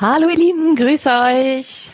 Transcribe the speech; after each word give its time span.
Hallo 0.00 0.30
ihr 0.30 0.36
Lieben, 0.38 0.76
grüße 0.76 1.10
euch. 1.10 1.92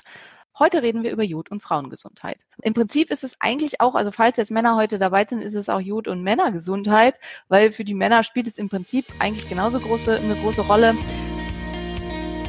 Heute 0.56 0.80
reden 0.80 1.02
wir 1.02 1.10
über 1.10 1.24
Jod 1.24 1.50
und 1.50 1.60
Frauengesundheit. 1.60 2.38
Im 2.62 2.72
Prinzip 2.72 3.10
ist 3.10 3.24
es 3.24 3.34
eigentlich 3.40 3.80
auch, 3.80 3.96
also 3.96 4.12
falls 4.12 4.36
jetzt 4.36 4.52
Männer 4.52 4.76
heute 4.76 4.98
dabei 4.98 5.24
sind, 5.28 5.42
ist 5.42 5.56
es 5.56 5.68
auch 5.68 5.80
Jod 5.80 6.06
und 6.06 6.22
Männergesundheit, 6.22 7.18
weil 7.48 7.72
für 7.72 7.82
die 7.82 7.94
Männer 7.94 8.22
spielt 8.22 8.46
es 8.46 8.58
im 8.58 8.68
Prinzip 8.68 9.06
eigentlich 9.18 9.48
genauso 9.48 9.80
große, 9.80 10.20
eine 10.20 10.36
große 10.36 10.60
Rolle. 10.60 10.94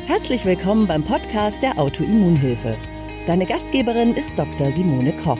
Herzlich 0.05 0.45
willkommen 0.45 0.85
beim 0.85 1.03
Podcast 1.03 1.63
der 1.63 1.79
Autoimmunhilfe. 1.79 2.77
Deine 3.25 3.47
Gastgeberin 3.47 4.13
ist 4.13 4.37
Dr. 4.37 4.71
Simone 4.71 5.13
Koch. 5.17 5.39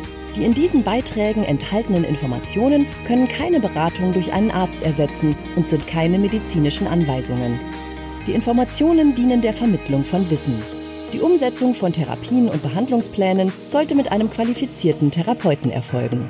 Die 0.35 0.45
in 0.45 0.53
diesen 0.53 0.83
Beiträgen 0.83 1.43
enthaltenen 1.43 2.03
Informationen 2.03 2.87
können 3.05 3.27
keine 3.27 3.59
Beratung 3.59 4.13
durch 4.13 4.31
einen 4.31 4.51
Arzt 4.51 4.81
ersetzen 4.81 5.35
und 5.55 5.69
sind 5.69 5.87
keine 5.87 6.19
medizinischen 6.19 6.87
Anweisungen. 6.87 7.59
Die 8.27 8.33
Informationen 8.33 9.13
dienen 9.15 9.41
der 9.41 9.53
Vermittlung 9.53 10.05
von 10.05 10.29
Wissen. 10.29 10.55
Die 11.11 11.19
Umsetzung 11.19 11.73
von 11.73 11.91
Therapien 11.91 12.47
und 12.47 12.61
Behandlungsplänen 12.61 13.51
sollte 13.65 13.95
mit 13.95 14.11
einem 14.11 14.29
qualifizierten 14.29 15.11
Therapeuten 15.11 15.69
erfolgen 15.69 16.29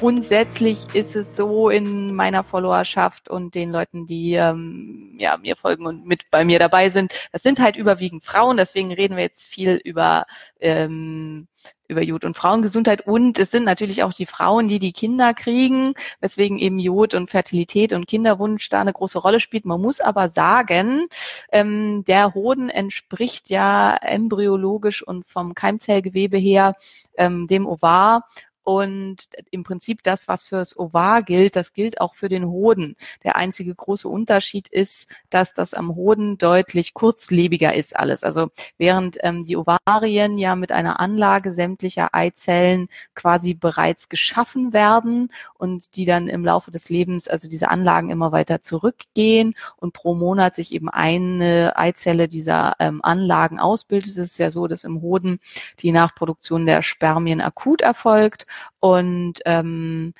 grundsätzlich 0.00 0.94
ist 0.94 1.14
es 1.14 1.36
so 1.36 1.68
in 1.68 2.14
meiner 2.14 2.42
Followerschaft 2.42 3.28
und 3.28 3.54
den 3.54 3.70
Leuten, 3.70 4.06
die 4.06 4.32
ähm, 4.32 5.14
ja, 5.18 5.36
mir 5.36 5.56
folgen 5.56 5.84
und 5.84 6.06
mit 6.06 6.30
bei 6.30 6.42
mir 6.42 6.58
dabei 6.58 6.88
sind, 6.88 7.12
das 7.32 7.42
sind 7.42 7.60
halt 7.60 7.76
überwiegend 7.76 8.24
Frauen, 8.24 8.56
deswegen 8.56 8.94
reden 8.94 9.16
wir 9.16 9.24
jetzt 9.24 9.44
viel 9.44 9.78
über 9.84 10.24
ähm, 10.58 11.48
über 11.86 12.02
Jod 12.02 12.24
und 12.24 12.36
Frauengesundheit. 12.36 13.06
Und 13.06 13.38
es 13.38 13.50
sind 13.50 13.64
natürlich 13.64 14.02
auch 14.02 14.12
die 14.12 14.24
Frauen, 14.24 14.68
die 14.68 14.78
die 14.78 14.92
Kinder 14.92 15.34
kriegen, 15.34 15.94
weswegen 16.20 16.56
eben 16.58 16.78
Jod 16.78 17.12
und 17.14 17.28
Fertilität 17.28 17.92
und 17.92 18.06
Kinderwunsch 18.06 18.68
da 18.68 18.80
eine 18.80 18.92
große 18.92 19.18
Rolle 19.18 19.40
spielt. 19.40 19.66
Man 19.66 19.82
muss 19.82 20.00
aber 20.00 20.28
sagen, 20.28 21.08
ähm, 21.52 22.04
der 22.06 22.32
Hoden 22.32 22.70
entspricht 22.70 23.50
ja 23.50 23.96
embryologisch 23.96 25.02
und 25.02 25.26
vom 25.26 25.54
Keimzellgewebe 25.54 26.38
her 26.38 26.74
ähm, 27.18 27.48
dem 27.48 27.66
Ovar 27.66 28.24
und 28.62 29.16
im 29.50 29.62
Prinzip 29.62 30.02
das, 30.02 30.28
was 30.28 30.44
fürs 30.44 30.78
Ovar 30.78 31.22
gilt, 31.22 31.56
das 31.56 31.72
gilt 31.72 32.00
auch 32.00 32.14
für 32.14 32.28
den 32.28 32.46
Hoden. 32.46 32.96
Der 33.24 33.36
einzige 33.36 33.74
große 33.74 34.08
Unterschied 34.08 34.68
ist, 34.68 35.10
dass 35.30 35.54
das 35.54 35.72
am 35.72 35.94
Hoden 35.94 36.36
deutlich 36.36 36.92
kurzlebiger 36.92 37.74
ist 37.74 37.96
alles. 37.96 38.22
Also 38.22 38.50
während 38.76 39.18
ähm, 39.22 39.44
die 39.44 39.56
Ovarien 39.56 40.36
ja 40.36 40.56
mit 40.56 40.72
einer 40.72 41.00
Anlage 41.00 41.52
sämtlicher 41.52 42.14
Eizellen 42.14 42.88
quasi 43.14 43.54
bereits 43.54 44.08
geschaffen 44.08 44.72
werden 44.74 45.32
und 45.54 45.96
die 45.96 46.04
dann 46.04 46.28
im 46.28 46.44
Laufe 46.44 46.70
des 46.70 46.90
Lebens, 46.90 47.28
also 47.28 47.48
diese 47.48 47.70
Anlagen 47.70 48.10
immer 48.10 48.30
weiter 48.30 48.60
zurückgehen 48.60 49.54
und 49.76 49.94
pro 49.94 50.14
Monat 50.14 50.54
sich 50.54 50.74
eben 50.74 50.90
eine 50.90 51.76
Eizelle 51.76 52.28
dieser 52.28 52.74
ähm, 52.78 53.00
Anlagen 53.02 53.58
ausbildet. 53.58 54.10
Es 54.10 54.18
ist 54.18 54.38
ja 54.38 54.50
so, 54.50 54.66
dass 54.66 54.84
im 54.84 55.00
Hoden 55.00 55.40
die 55.78 55.92
Nachproduktion 55.92 56.66
der 56.66 56.82
Spermien 56.82 57.40
akut 57.40 57.80
erfolgt 57.80 58.46
und 58.80 59.40
ähm, 59.44 60.14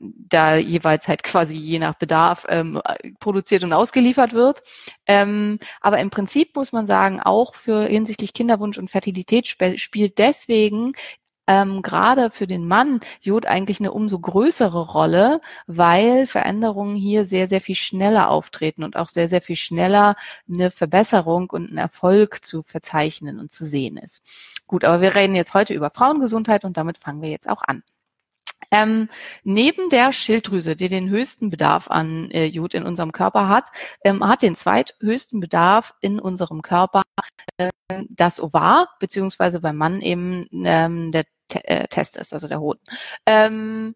da 0.00 0.56
jeweils 0.56 1.08
halt 1.08 1.22
quasi 1.22 1.56
je 1.56 1.78
nach 1.78 1.94
Bedarf 1.94 2.46
ähm, 2.48 2.80
produziert 3.20 3.64
und 3.64 3.72
ausgeliefert 3.72 4.32
wird. 4.32 4.62
Ähm, 5.06 5.58
aber 5.80 5.98
im 5.98 6.10
Prinzip 6.10 6.54
muss 6.54 6.72
man 6.72 6.86
sagen, 6.86 7.20
auch 7.20 7.54
für 7.54 7.86
hinsichtlich 7.86 8.32
Kinderwunsch 8.32 8.78
und 8.78 8.90
Fertilität 8.90 9.46
sp 9.50 9.76
spielt 9.78 10.18
deswegen 10.18 10.92
ähm, 11.48 11.82
gerade 11.82 12.30
für 12.30 12.46
den 12.46 12.68
Mann 12.68 13.00
Jod 13.20 13.46
eigentlich 13.46 13.80
eine 13.80 13.92
umso 13.92 14.18
größere 14.20 14.86
Rolle, 14.92 15.40
weil 15.66 16.26
Veränderungen 16.26 16.94
hier 16.94 17.24
sehr, 17.26 17.48
sehr 17.48 17.60
viel 17.60 17.74
schneller 17.74 18.30
auftreten 18.30 18.84
und 18.84 18.96
auch 18.96 19.08
sehr, 19.08 19.28
sehr 19.28 19.40
viel 19.40 19.56
schneller 19.56 20.14
eine 20.48 20.70
Verbesserung 20.70 21.50
und 21.50 21.72
ein 21.72 21.78
Erfolg 21.78 22.44
zu 22.44 22.62
verzeichnen 22.62 23.40
und 23.40 23.50
zu 23.50 23.64
sehen 23.64 23.96
ist. 23.96 24.22
Gut, 24.66 24.84
aber 24.84 25.00
wir 25.00 25.14
reden 25.14 25.34
jetzt 25.34 25.54
heute 25.54 25.74
über 25.74 25.90
Frauengesundheit 25.90 26.64
und 26.64 26.76
damit 26.76 26.98
fangen 26.98 27.22
wir 27.22 27.30
jetzt 27.30 27.48
auch 27.48 27.62
an. 27.62 27.82
Ähm, 28.70 29.08
neben 29.44 29.88
der 29.88 30.12
Schilddrüse, 30.12 30.76
die 30.76 30.88
den 30.88 31.08
höchsten 31.08 31.50
Bedarf 31.50 31.88
an 31.88 32.30
äh, 32.30 32.44
Jod 32.44 32.74
in 32.74 32.84
unserem 32.84 33.12
Körper 33.12 33.48
hat, 33.48 33.68
ähm, 34.04 34.26
hat 34.26 34.42
den 34.42 34.54
zweithöchsten 34.54 35.40
Bedarf 35.40 35.94
in 36.00 36.20
unserem 36.20 36.62
Körper 36.62 37.02
äh, 37.56 37.70
das 38.10 38.40
Ovar, 38.40 38.88
beziehungsweise 39.00 39.60
beim 39.60 39.76
Mann 39.76 40.00
eben 40.00 40.46
ähm, 40.64 41.12
der 41.12 41.24
T 41.48 41.60
äh, 41.64 41.88
Test 41.88 42.16
ist, 42.16 42.34
also 42.34 42.48
der 42.48 42.60
Hoden. 42.60 42.82
Ähm, 43.26 43.94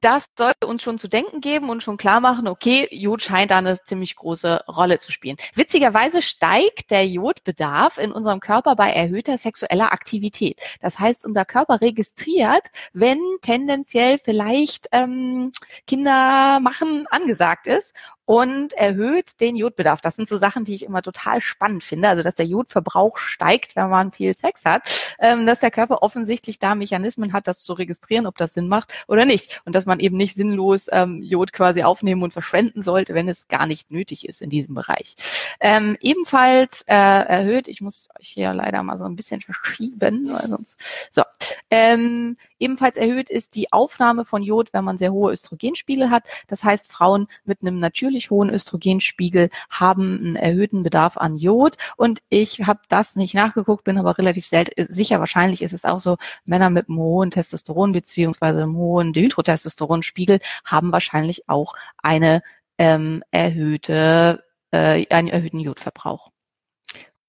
das 0.00 0.26
sollte 0.36 0.66
uns 0.66 0.82
schon 0.82 0.98
zu 0.98 1.08
denken 1.08 1.40
geben 1.40 1.68
und 1.68 1.82
schon 1.82 1.96
klar 1.96 2.20
machen, 2.20 2.48
okay, 2.48 2.88
Jod 2.90 3.22
scheint 3.22 3.50
da 3.50 3.58
eine 3.58 3.82
ziemlich 3.82 4.16
große 4.16 4.64
Rolle 4.68 4.98
zu 4.98 5.12
spielen. 5.12 5.36
Witzigerweise 5.54 6.22
steigt 6.22 6.90
der 6.90 7.06
Jodbedarf 7.06 7.98
in 7.98 8.12
unserem 8.12 8.40
Körper 8.40 8.76
bei 8.76 8.90
erhöhter 8.90 9.36
sexueller 9.38 9.92
Aktivität. 9.92 10.60
Das 10.80 10.98
heißt, 10.98 11.24
unser 11.24 11.44
Körper 11.44 11.80
registriert, 11.80 12.68
wenn 12.92 13.20
tendenziell 13.42 14.18
vielleicht 14.18 14.88
ähm, 14.92 15.52
Kinder 15.86 16.60
machen 16.60 17.06
angesagt 17.10 17.66
ist 17.66 17.94
und 18.30 18.74
erhöht 18.74 19.40
den 19.40 19.56
Jodbedarf. 19.56 20.00
Das 20.02 20.14
sind 20.14 20.28
so 20.28 20.36
Sachen, 20.36 20.62
die 20.62 20.72
ich 20.72 20.84
immer 20.84 21.02
total 21.02 21.40
spannend 21.40 21.82
finde. 21.82 22.08
Also, 22.08 22.22
dass 22.22 22.36
der 22.36 22.46
Jodverbrauch 22.46 23.16
steigt, 23.16 23.74
wenn 23.74 23.90
man 23.90 24.12
viel 24.12 24.36
Sex 24.36 24.64
hat, 24.64 25.16
ähm, 25.18 25.46
dass 25.46 25.58
der 25.58 25.72
Körper 25.72 26.04
offensichtlich 26.04 26.60
da 26.60 26.76
Mechanismen 26.76 27.32
hat, 27.32 27.48
das 27.48 27.60
zu 27.60 27.72
registrieren, 27.72 28.28
ob 28.28 28.38
das 28.38 28.54
Sinn 28.54 28.68
macht 28.68 28.92
oder 29.08 29.24
nicht. 29.24 29.60
Und 29.64 29.74
dass 29.74 29.84
man 29.84 29.98
eben 29.98 30.16
nicht 30.16 30.36
sinnlos 30.36 30.86
ähm, 30.92 31.20
Jod 31.24 31.52
quasi 31.52 31.82
aufnehmen 31.82 32.22
und 32.22 32.32
verschwenden 32.32 32.82
sollte, 32.82 33.14
wenn 33.14 33.28
es 33.28 33.48
gar 33.48 33.66
nicht 33.66 33.90
nötig 33.90 34.28
ist 34.28 34.42
in 34.42 34.48
diesem 34.48 34.76
Bereich. 34.76 35.16
Ähm, 35.58 35.96
ebenfalls 36.00 36.82
äh, 36.82 36.94
erhöht, 36.94 37.66
ich 37.66 37.80
muss 37.80 38.10
euch 38.16 38.28
hier 38.28 38.54
leider 38.54 38.80
mal 38.84 38.96
so 38.96 39.06
ein 39.06 39.16
bisschen 39.16 39.40
verschieben, 39.40 40.28
weil 40.28 40.46
sonst 40.46 41.10
so. 41.10 41.22
Ähm, 41.68 42.36
ebenfalls 42.60 42.96
erhöht 42.96 43.30
ist 43.30 43.56
die 43.56 43.72
Aufnahme 43.72 44.24
von 44.24 44.42
Jod, 44.42 44.72
wenn 44.72 44.84
man 44.84 44.98
sehr 44.98 45.12
hohe 45.12 45.32
Östrogenspiegel 45.32 46.10
hat. 46.10 46.28
Das 46.46 46.62
heißt, 46.62 46.92
Frauen 46.92 47.26
mit 47.44 47.62
einem 47.62 47.80
natürlich 47.80 48.30
hohen 48.30 48.50
Östrogenspiegel 48.50 49.50
haben 49.70 50.18
einen 50.18 50.36
erhöhten 50.36 50.82
Bedarf 50.82 51.16
an 51.16 51.36
Jod. 51.36 51.76
Und 51.96 52.20
ich 52.28 52.60
habe 52.66 52.80
das 52.88 53.16
nicht 53.16 53.34
nachgeguckt, 53.34 53.84
bin 53.84 53.98
aber 53.98 54.18
relativ 54.18 54.46
sicher, 54.46 55.18
wahrscheinlich 55.18 55.62
ist 55.62 55.72
es 55.72 55.84
auch 55.84 56.00
so, 56.00 56.16
Männer 56.44 56.70
mit 56.70 56.88
einem 56.88 56.98
hohen 56.98 57.30
Testosteron 57.30 57.92
beziehungsweise 57.92 58.62
einem 58.62 58.76
hohen 58.76 59.12
Dehydrotestosteronspiegel 59.12 60.40
haben 60.64 60.92
wahrscheinlich 60.92 61.48
auch 61.48 61.74
eine 61.98 62.42
ähm, 62.78 63.22
erhöhte, 63.30 64.44
äh, 64.70 65.06
einen 65.08 65.28
erhöhten 65.28 65.60
Jodverbrauch, 65.60 66.30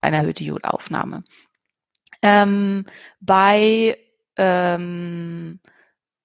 eine 0.01 0.17
erhöhte 0.17 0.43
Jodaufnahme. 0.43 1.23
Ähm, 2.21 2.85
bei 3.19 3.97
ähm, 4.41 5.59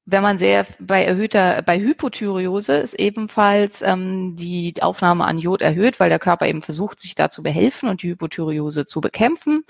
wenn 0.09 0.23
man 0.23 0.39
sehr 0.39 0.67
bei 0.79 1.05
erhöhter, 1.05 1.63
bei 1.63 1.81
Hypothyreose 1.81 2.75
ist 2.75 2.95
ebenfalls 2.95 3.83
ähm, 3.83 4.37
die 4.37 4.75
Aufnahme 4.81 5.25
an 5.25 5.39
Jod 5.39 5.63
erhöht, 5.63 5.99
weil 5.99 6.11
der 6.11 6.21
Körper 6.21 6.47
eben 6.47 6.63
versucht, 6.63 7.01
sich 7.01 7.17
da 7.17 7.29
zu 7.29 7.43
behelfen 7.43 7.89
und 7.89 8.03
die 8.03 8.11
Hypothyreose 8.11 8.87
zu 8.87 9.01
bekämpfen. 9.01 9.65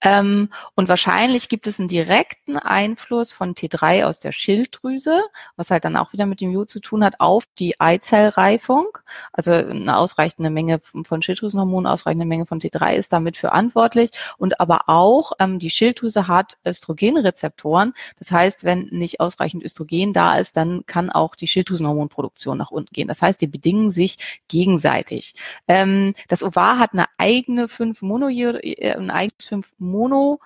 Ähm, 0.00 0.48
und 0.74 0.88
wahrscheinlich 0.88 1.50
gibt 1.50 1.66
es 1.66 1.78
einen 1.78 1.88
direkten 1.88 2.56
Einfluss 2.56 3.32
von 3.34 3.54
T3 3.54 4.04
aus 4.04 4.20
der 4.20 4.32
Schilddrüse, 4.32 5.20
was 5.56 5.70
halt 5.70 5.84
dann 5.84 5.96
auch 5.96 6.14
wieder 6.14 6.24
mit 6.24 6.40
dem 6.40 6.50
Jod 6.50 6.70
zu 6.70 6.80
tun 6.80 7.04
hat, 7.04 7.20
auf 7.20 7.44
die 7.58 7.78
Eizellreifung. 7.78 8.86
Also 9.34 9.52
eine 9.52 9.98
ausreichende 9.98 10.48
Menge 10.48 10.80
von 11.04 11.20
Schilddrüsenhormonen, 11.20 11.86
ausreichende 11.86 12.26
Menge 12.26 12.46
von 12.46 12.58
T3 12.58 12.94
ist 12.94 13.12
damit 13.12 13.36
verantwortlich. 13.36 14.12
Und 14.38 14.60
aber 14.60 14.88
auch 14.88 15.32
ähm, 15.40 15.58
die 15.58 15.70
Schilddrüse 15.70 16.26
hat 16.26 16.56
Östrogenrezeptoren. 16.66 17.92
Das 18.18 18.30
heißt, 18.30 18.64
wenn 18.64 18.88
nicht 18.90 19.20
ausreichend 19.20 19.62
da 20.12 20.36
ist, 20.38 20.56
dann 20.56 20.84
kann 20.86 21.10
auch 21.10 21.34
die 21.34 21.48
Schilddrüsenhormonproduktion 21.48 22.56
nach 22.58 22.70
unten 22.70 22.92
gehen. 22.92 23.08
Das 23.08 23.22
heißt, 23.22 23.40
die 23.40 23.46
bedingen 23.46 23.90
sich 23.90 24.16
gegenseitig. 24.48 25.34
Ähm, 25.68 26.14
das 26.28 26.42
Ovar 26.42 26.78
hat 26.78 26.92
eine 26.92 27.06
eigene 27.18 27.68
5 27.68 28.02
Mono, 28.02 28.28
äh, 28.28 28.94
ein 28.94 29.10
eigenes 29.10 29.46
5 29.46 29.72
Mono 29.78 30.40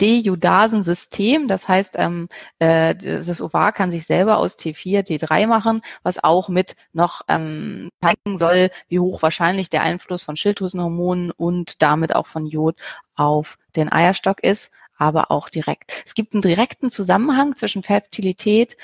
Dejudasensystem. 0.00 1.46
Das 1.46 1.68
heißt, 1.68 1.94
ähm, 1.98 2.28
äh, 2.58 2.94
das 2.94 3.40
Ovar 3.42 3.72
kann 3.72 3.90
sich 3.90 4.06
selber 4.06 4.38
aus 4.38 4.56
T4 4.58 5.06
T3 5.06 5.46
machen, 5.46 5.82
was 6.02 6.22
auch 6.22 6.48
mit 6.48 6.74
noch 6.92 7.22
ähm, 7.28 7.90
zeigen 8.02 8.38
soll, 8.38 8.70
wie 8.88 9.00
hoch 9.00 9.22
wahrscheinlich 9.22 9.68
der 9.68 9.82
Einfluss 9.82 10.22
von 10.22 10.36
Schilddrüsenhormonen 10.36 11.30
und 11.32 11.82
damit 11.82 12.14
auch 12.14 12.26
von 12.26 12.46
Jod 12.46 12.76
auf 13.14 13.58
den 13.76 13.92
Eierstock 13.92 14.42
ist 14.42 14.72
aber 15.00 15.30
auch 15.30 15.48
direkt. 15.48 16.02
Es 16.04 16.14
gibt 16.14 16.34
einen 16.34 16.42
direkten 16.42 16.90
Zusammenhang 16.90 17.56
zwischen 17.56 17.82
Fertilität 17.82 18.76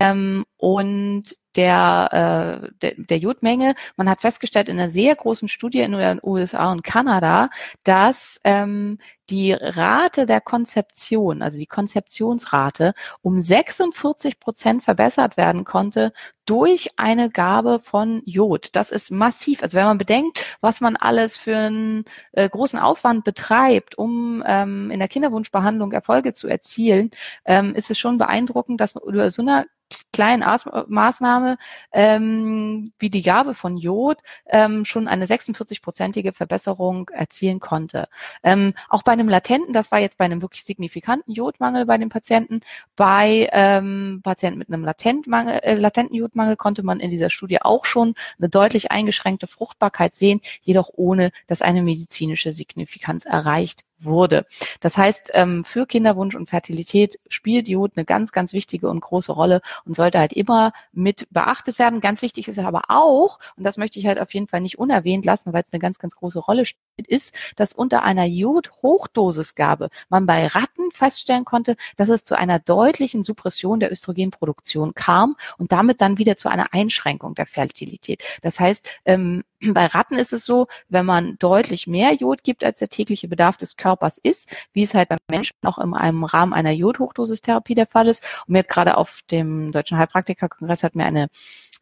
ähm, 0.00 0.46
und 0.56 1.36
der, 1.58 2.62
äh, 2.62 2.70
der, 2.80 2.94
der 2.96 3.18
Jodmenge. 3.18 3.74
Man 3.96 4.08
hat 4.08 4.20
festgestellt 4.20 4.68
in 4.68 4.78
einer 4.78 4.88
sehr 4.88 5.16
großen 5.16 5.48
Studie 5.48 5.80
in 5.80 5.90
den 5.90 6.20
USA 6.22 6.70
und 6.70 6.84
Kanada, 6.84 7.50
dass 7.82 8.40
ähm, 8.44 8.98
die 9.28 9.52
Rate 9.52 10.24
der 10.24 10.40
Konzeption, 10.40 11.42
also 11.42 11.58
die 11.58 11.66
Konzeptionsrate, 11.66 12.94
um 13.22 13.40
46 13.40 14.38
Prozent 14.38 14.84
verbessert 14.84 15.36
werden 15.36 15.64
konnte 15.64 16.12
durch 16.46 16.90
eine 16.96 17.28
Gabe 17.28 17.80
von 17.80 18.22
Jod. 18.24 18.68
Das 18.72 18.92
ist 18.92 19.10
massiv. 19.10 19.64
Also 19.64 19.76
wenn 19.76 19.84
man 19.84 19.98
bedenkt, 19.98 20.56
was 20.60 20.80
man 20.80 20.94
alles 20.94 21.36
für 21.36 21.56
einen 21.56 22.04
äh, 22.32 22.48
großen 22.48 22.78
Aufwand 22.78 23.24
betreibt, 23.24 23.98
um 23.98 24.44
ähm, 24.46 24.92
in 24.92 25.00
der 25.00 25.08
Kinderwunschbehandlung 25.08 25.90
Erfolge 25.90 26.32
zu 26.32 26.46
erzielen, 26.46 27.10
ähm, 27.44 27.74
ist 27.74 27.90
es 27.90 27.98
schon 27.98 28.16
beeindruckend, 28.16 28.80
dass 28.80 28.94
man 28.94 29.02
über 29.02 29.32
so 29.32 29.42
einer 29.42 29.66
kleinen 30.12 30.44
Maßnahme 30.88 31.58
ähm, 31.92 32.92
wie 32.98 33.10
die 33.10 33.22
Gabe 33.22 33.54
von 33.54 33.76
Jod 33.76 34.18
ähm, 34.46 34.84
schon 34.84 35.08
eine 35.08 35.24
46-prozentige 35.26 36.32
Verbesserung 36.32 37.08
erzielen 37.10 37.60
konnte. 37.60 38.08
Ähm, 38.42 38.74
auch 38.88 39.02
bei 39.02 39.12
einem 39.12 39.28
latenten, 39.28 39.72
das 39.72 39.92
war 39.92 39.98
jetzt 39.98 40.18
bei 40.18 40.24
einem 40.24 40.42
wirklich 40.42 40.64
signifikanten 40.64 41.32
Jodmangel 41.32 41.86
bei 41.86 41.98
den 41.98 42.08
Patienten, 42.08 42.60
bei 42.96 43.48
ähm, 43.52 44.20
Patienten 44.22 44.58
mit 44.58 44.68
einem 44.68 44.84
Latentmangel, 44.84 45.60
äh, 45.62 45.74
latenten 45.74 46.16
Jodmangel 46.16 46.56
konnte 46.56 46.82
man 46.82 47.00
in 47.00 47.10
dieser 47.10 47.30
Studie 47.30 47.62
auch 47.62 47.84
schon 47.84 48.14
eine 48.38 48.48
deutlich 48.48 48.90
eingeschränkte 48.90 49.46
Fruchtbarkeit 49.46 50.14
sehen, 50.14 50.40
jedoch 50.62 50.90
ohne, 50.94 51.32
dass 51.46 51.62
eine 51.62 51.82
medizinische 51.82 52.52
Signifikanz 52.52 53.24
erreicht 53.24 53.84
wurde. 54.00 54.46
Das 54.80 54.96
heißt, 54.96 55.30
ähm, 55.34 55.64
für 55.64 55.86
Kinderwunsch 55.86 56.34
und 56.34 56.48
Fertilität 56.48 57.18
spielt 57.28 57.68
Jod 57.68 57.92
eine 57.96 58.04
ganz, 58.04 58.32
ganz 58.32 58.52
wichtige 58.52 58.88
und 58.88 59.00
große 59.00 59.32
Rolle 59.32 59.60
und 59.84 59.94
sollte 59.94 60.18
halt 60.18 60.32
immer 60.32 60.72
mit 60.92 61.26
beachtet 61.30 61.78
werden. 61.78 62.00
Ganz 62.00 62.22
wichtig 62.22 62.48
ist 62.48 62.58
aber 62.58 62.82
auch, 62.88 63.38
und 63.56 63.64
das 63.64 63.76
möchte 63.76 63.98
ich 63.98 64.06
halt 64.06 64.18
auf 64.18 64.32
jeden 64.34 64.48
Fall 64.48 64.60
nicht 64.60 64.78
unerwähnt 64.78 65.24
lassen, 65.24 65.52
weil 65.52 65.62
es 65.62 65.72
eine 65.72 65.80
ganz, 65.80 65.98
ganz 65.98 66.16
große 66.16 66.38
Rolle 66.38 66.64
spielt, 66.64 67.08
ist, 67.08 67.34
dass 67.56 67.72
unter 67.72 68.02
einer 68.02 68.24
Jod-Hochdosisgabe 68.24 69.88
man 70.08 70.26
bei 70.26 70.46
Ratten 70.46 70.90
feststellen 70.92 71.44
konnte, 71.44 71.76
dass 71.96 72.08
es 72.08 72.24
zu 72.24 72.36
einer 72.36 72.58
deutlichen 72.58 73.22
Suppression 73.22 73.80
der 73.80 73.92
Östrogenproduktion 73.92 74.94
kam 74.94 75.36
und 75.58 75.72
damit 75.72 76.00
dann 76.00 76.18
wieder 76.18 76.36
zu 76.36 76.48
einer 76.48 76.72
Einschränkung 76.72 77.34
der 77.34 77.46
Fertilität. 77.46 78.22
Das 78.42 78.60
heißt, 78.60 78.88
ähm, 79.04 79.44
bei 79.72 79.86
Ratten 79.86 80.18
ist 80.18 80.32
es 80.32 80.44
so, 80.44 80.66
wenn 80.88 81.06
man 81.06 81.36
deutlich 81.38 81.86
mehr 81.86 82.12
Jod 82.14 82.44
gibt, 82.44 82.64
als 82.64 82.78
der 82.78 82.88
tägliche 82.88 83.28
Bedarf 83.28 83.56
des 83.56 83.76
Körpers 83.76 83.87
ist, 84.22 84.50
wie 84.72 84.82
es 84.82 84.94
halt 84.94 85.08
beim 85.08 85.18
Menschen 85.30 85.56
auch 85.64 85.78
in 85.78 85.94
einem 85.94 86.24
Rahmen 86.24 86.52
einer 86.52 86.72
Jodhochdosistherapie 86.72 87.74
der 87.74 87.86
Fall 87.86 88.08
ist. 88.08 88.24
Und 88.46 88.52
mir 88.52 88.60
hat 88.60 88.68
gerade 88.68 88.96
auf 88.96 89.20
dem 89.30 89.72
Deutschen 89.72 89.98
Heilpraktikerkongress 89.98 90.82
hat 90.82 90.94
mir 90.94 91.04
eine 91.04 91.28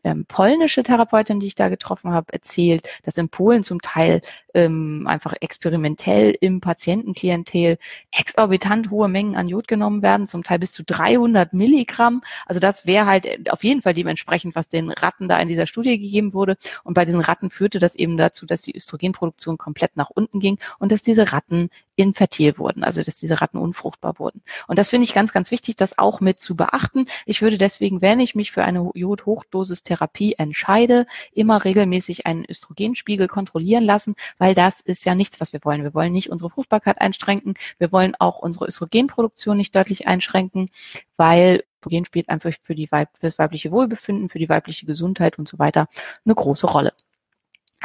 ähm, 0.07 0.25
polnische 0.27 0.85
Therapeutin, 0.85 1.41
die 1.41 1.49
ich 1.49 1.57
da 1.57 1.69
getroffen 1.69 2.13
habe, 2.13 2.33
erzählt, 2.33 2.89
dass 3.03 3.19
in 3.19 3.29
Polen 3.29 3.65
zum 3.65 3.81
Teil 3.81 4.23
ähm, 4.55 5.05
einfach 5.09 5.35
experimentell 5.41 6.37
im 6.41 6.61
Patientenklientel 6.61 7.79
exorbitant 8.13 8.91
hohe 8.91 9.09
Mengen 9.09 9.35
an 9.35 9.49
Jod 9.49 9.67
genommen 9.67 10.03
werden, 10.03 10.29
zum 10.29 10.45
Teil 10.45 10.61
bis 10.61 10.73
zu 10.73 10.85
300 10.85 11.53
Milligramm. 11.53 12.23
Also 12.47 12.61
das 12.61 12.87
wäre 12.87 13.07
halt 13.07 13.51
auf 13.51 13.65
jeden 13.65 13.83
Fall 13.83 13.95
dementsprechend, 13.95 14.55
was 14.55 14.69
den 14.69 14.91
Ratten 14.91 15.29
da 15.29 15.41
in 15.41 15.49
dieser 15.49 15.67
Studie 15.67 15.99
gegeben 15.99 16.35
wurde. 16.35 16.57
Und 16.85 16.95
bei 16.95 17.05
diesen 17.05 17.21
Ratten 17.21 17.51
führte 17.51 17.81
das 17.81 17.97
eben 17.97 18.17
dazu, 18.17 18.47
dass 18.47 18.63
die 18.63 18.77
Östrogenproduktion 18.77 19.59
komplett 19.59 19.97
nach 19.97 20.11
unten 20.11 20.39
ging 20.39 20.59
und 20.79 20.93
dass 20.93 21.03
diese 21.03 21.33
Ratten 21.33 21.69
infertil 21.97 22.59
wurden, 22.59 22.85
also 22.85 23.03
dass 23.03 23.19
diese 23.19 23.41
Ratten 23.41 23.59
unfruchtbar 23.59 24.19
wurden. 24.19 24.43
Und 24.69 24.79
das 24.79 24.91
finde 24.91 25.05
ich 25.05 25.15
ganz, 25.15 25.33
ganz 25.33 25.51
wichtig, 25.51 25.77
das 25.77 25.99
auch 25.99 26.21
mit 26.21 26.39
zu 26.41 26.55
beachten. 26.55 27.07
Ich 27.25 27.43
würde 27.43 27.57
deswegen, 27.57 28.03
wenn 28.03 28.21
ich 28.21 28.35
mich 28.35 28.53
für 28.53 28.65
eine 28.65 28.91
Jod-Hochdosistherapie 28.95 30.35
entscheide, 30.35 31.07
immer 31.33 31.65
regelmäßig 31.65 32.27
einen 32.27 32.45
Östrogenspiegel 32.49 33.29
kontrollieren 33.29 33.85
lassen, 33.85 34.15
weil 34.39 34.55
das 34.55 34.81
ist 34.81 35.05
ja 35.05 35.15
nichts, 35.15 35.41
was 35.41 35.53
wir 35.53 35.61
wollen. 35.65 35.83
Wir 35.83 35.95
wollen 35.95 36.13
nicht 36.13 36.31
unsere 36.31 36.51
Fruchtbarkeit 36.51 37.01
einschränken. 37.01 37.55
Wir 37.79 37.93
wollen 37.93 38.15
auch 38.19 38.39
unsere 38.39 38.67
Östrogenproduktion 38.67 39.57
nicht 39.57 39.75
deutlich 39.75 40.07
einschränken, 40.07 40.71
weil 41.17 41.65
Östrogen 41.87 42.05
spielt 42.05 42.29
einfach 42.29 42.53
für, 42.63 42.75
die 42.75 42.91
Weib 42.91 43.11
für 43.15 43.27
das 43.27 43.39
weibliche 43.39 43.71
Wohlbefinden, 43.71 44.29
für 44.29 44.39
die 44.39 44.49
weibliche 44.49 44.87
Gesundheit 44.87 45.39
und 45.39 45.49
so 45.49 45.59
weiter 45.59 45.89
eine 46.25 46.35
große 46.35 46.67
Rolle. 46.67 46.93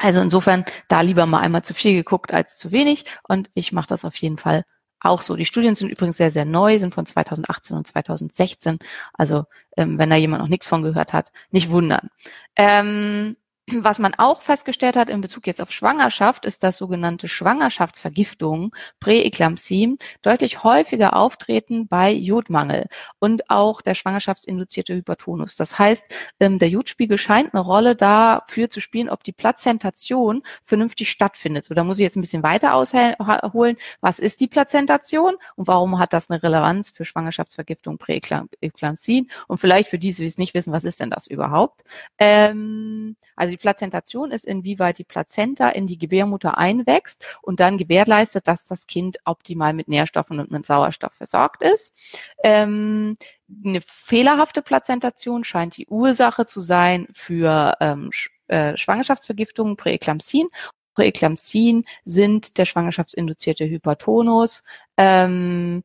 Also 0.02 0.20
insofern 0.20 0.66
da 0.88 1.02
lieber 1.02 1.26
mal 1.26 1.40
einmal 1.42 1.64
zu 1.64 1.74
viel 1.74 1.94
geguckt 1.94 2.34
als 2.34 2.58
zu 2.58 2.72
wenig 2.72 3.06
und 3.28 3.50
ich 3.54 3.72
mache 3.72 3.88
das 3.88 4.04
auf 4.04 4.16
jeden 4.16 4.38
Fall 4.38 4.66
auch 5.00 5.22
so. 5.22 5.36
Die 5.36 5.46
Studien 5.46 5.76
sind 5.76 5.90
übrigens 5.90 6.18
sehr, 6.18 6.32
sehr 6.32 6.46
neu, 6.46 6.80
sind 6.80 6.94
von 6.94 7.06
2018 7.06 7.78
und 7.78 7.88
2016. 7.88 8.80
Also 9.14 9.46
ähm, 9.78 9.98
wenn 10.00 10.10
da 10.10 10.16
jemand 10.16 10.42
noch 10.42 10.50
nichts 10.50 10.68
von 10.68 10.84
gehört 10.84 11.14
hat, 11.14 11.32
nicht 11.52 11.70
wundern. 11.70 12.10
Ähm, 12.56 13.36
was 13.80 14.00
man 14.00 14.14
auch 14.16 14.42
festgestellt 14.42 14.96
hat 14.96 15.10
in 15.10 15.22
Bezug 15.22 15.48
jetzt 15.48 15.62
auf 15.62 15.72
Schwangerschaft, 15.72 16.46
ist, 16.46 16.64
dass 16.64 16.78
sogenannte 16.78 17.28
Schwangerschaftsvergiftungen, 17.28 18.72
Präeklampsie, 19.00 19.98
deutlich 20.22 20.64
häufiger 20.64 21.16
auftreten 21.16 21.88
bei 21.88 22.12
Jodmangel 22.12 22.88
und 23.20 23.50
auch 23.50 23.82
der 23.82 23.96
schwangerschaftsinduzierte 23.96 24.96
Hypertonus. 24.96 25.56
Das 25.56 25.80
heißt, 25.80 26.16
ähm, 26.40 26.60
der 26.60 26.70
Jodspiegel 26.70 27.18
scheint 27.18 27.54
eine 27.54 27.64
Rolle 27.64 27.96
dafür 27.96 28.70
zu 28.70 28.82
spielen, 28.82 29.10
ob 29.10 29.24
die 29.24 29.32
Plazentation 29.32 30.44
vernünftig 30.64 31.10
stattfindet. 31.10 31.66
So, 31.66 31.74
da 31.74 31.84
muss 31.84 31.98
ich 31.98 32.04
jetzt 32.04 32.18
ein 32.18 32.22
bisschen 32.22 32.44
weiter 32.44 32.74
ausholen. 32.74 33.78
Was 34.02 34.20
ist 34.20 34.40
die 34.42 34.48
Plazentation 34.48 35.36
und 35.56 35.68
warum 35.68 36.00
hat 36.00 36.14
das 36.14 36.30
eine 36.30 36.42
Relevanz 36.44 36.92
für 36.92 37.06
Schwangerschaftsvergiftung, 37.06 37.98
Präeklampsie? 37.98 39.28
Und 39.48 39.58
vielleicht 39.58 39.90
für 39.90 40.00
diese, 40.00 40.24
die 40.24 40.28
es 40.28 40.38
nicht 40.38 40.54
wissen, 40.54 40.74
was 40.74 40.84
ist 40.84 41.00
denn 41.00 41.10
das 41.10 41.28
überhaupt? 41.28 41.82
Ähm, 42.18 43.16
also 43.36 43.52
die 43.52 43.58
Plazentation 43.62 44.32
ist, 44.32 44.46
inwieweit 44.46 44.98
die 44.98 45.04
Plazenta 45.04 45.70
in 45.70 45.88
die 45.88 45.98
Gebärmutter 45.98 46.58
einwächst 46.58 47.24
und 47.42 47.60
dann 47.60 47.78
gewährleistet, 47.78 48.48
dass 48.48 48.66
das 48.66 48.88
Kind 48.88 49.18
optimal 49.26 49.74
mit 49.74 49.88
Nährstoffen 49.88 50.40
und 50.40 50.52
mit 50.52 50.66
Sauerstoff 50.66 51.14
versorgt 51.14 51.62
ist. 51.62 51.96
Ähm, 52.44 53.18
eine 53.64 53.82
fehlerhafte 53.86 54.62
Plazentation 54.62 55.44
scheint 55.44 55.78
die 55.78 55.88
Ursache 55.88 56.46
zu 56.46 56.62
sein 56.62 57.08
für 57.14 57.78
ähm, 57.80 58.12
äh, 58.48 58.76
Schwangerschaftsvergiftungen, 58.76 59.78
Präeklampsien 59.78 60.50
Präeklampsien 60.94 61.86
sind 62.06 62.58
der 62.58 62.66
schwangerschaftsinduzierte 62.66 63.66
Hypertonus, 63.66 64.64
ähm, 64.98 65.84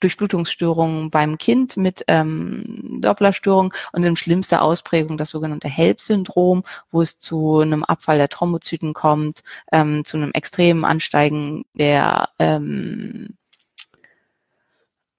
Durchblutungsstörungen 0.00 1.10
beim 1.10 1.38
Kind 1.38 1.76
mit 1.76 2.04
ähm, 2.08 3.00
Dopplerstörung 3.00 3.72
und 3.92 4.04
in 4.04 4.16
schlimmster 4.16 4.62
Ausprägung 4.62 5.16
das 5.16 5.30
sogenannte 5.30 5.68
HELP-Syndrom, 5.68 6.62
wo 6.90 7.00
es 7.00 7.18
zu 7.18 7.60
einem 7.60 7.82
Abfall 7.82 8.18
der 8.18 8.28
Thrombozyten 8.28 8.92
kommt, 8.92 9.42
ähm, 9.72 10.04
zu 10.04 10.16
einem 10.16 10.32
extremen 10.32 10.84
Ansteigen 10.84 11.64
der 11.74 12.28
ähm, 12.38 13.36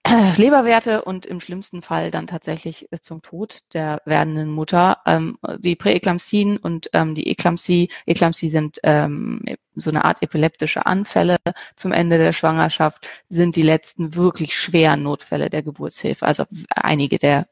Leberwerte 0.37 1.03
und 1.03 1.25
im 1.25 1.39
schlimmsten 1.39 1.81
Fall 1.81 2.11
dann 2.11 2.27
tatsächlich 2.27 2.87
zum 3.01 3.23
Tod 3.23 3.61
der 3.73 4.01
werdenden 4.05 4.49
Mutter. 4.49 4.99
Ähm, 5.05 5.39
die 5.57 5.75
Präeklampsien 5.75 6.57
und 6.57 6.89
ähm, 6.93 7.15
die 7.15 7.27
Eklampsie, 7.27 7.89
Eklampsie 8.05 8.49
sind 8.49 8.79
ähm, 8.83 9.43
so 9.73 9.89
eine 9.89 10.05
Art 10.05 10.21
epileptische 10.21 10.85
Anfälle 10.85 11.37
zum 11.75 11.91
Ende 11.91 12.19
der 12.19 12.33
Schwangerschaft, 12.33 13.07
sind 13.29 13.55
die 13.55 13.63
letzten 13.63 14.15
wirklich 14.15 14.55
schweren 14.55 15.01
Notfälle 15.03 15.49
der 15.49 15.63
Geburtshilfe. 15.63 16.25
Also 16.25 16.45
einige 16.69 17.17
der 17.17 17.47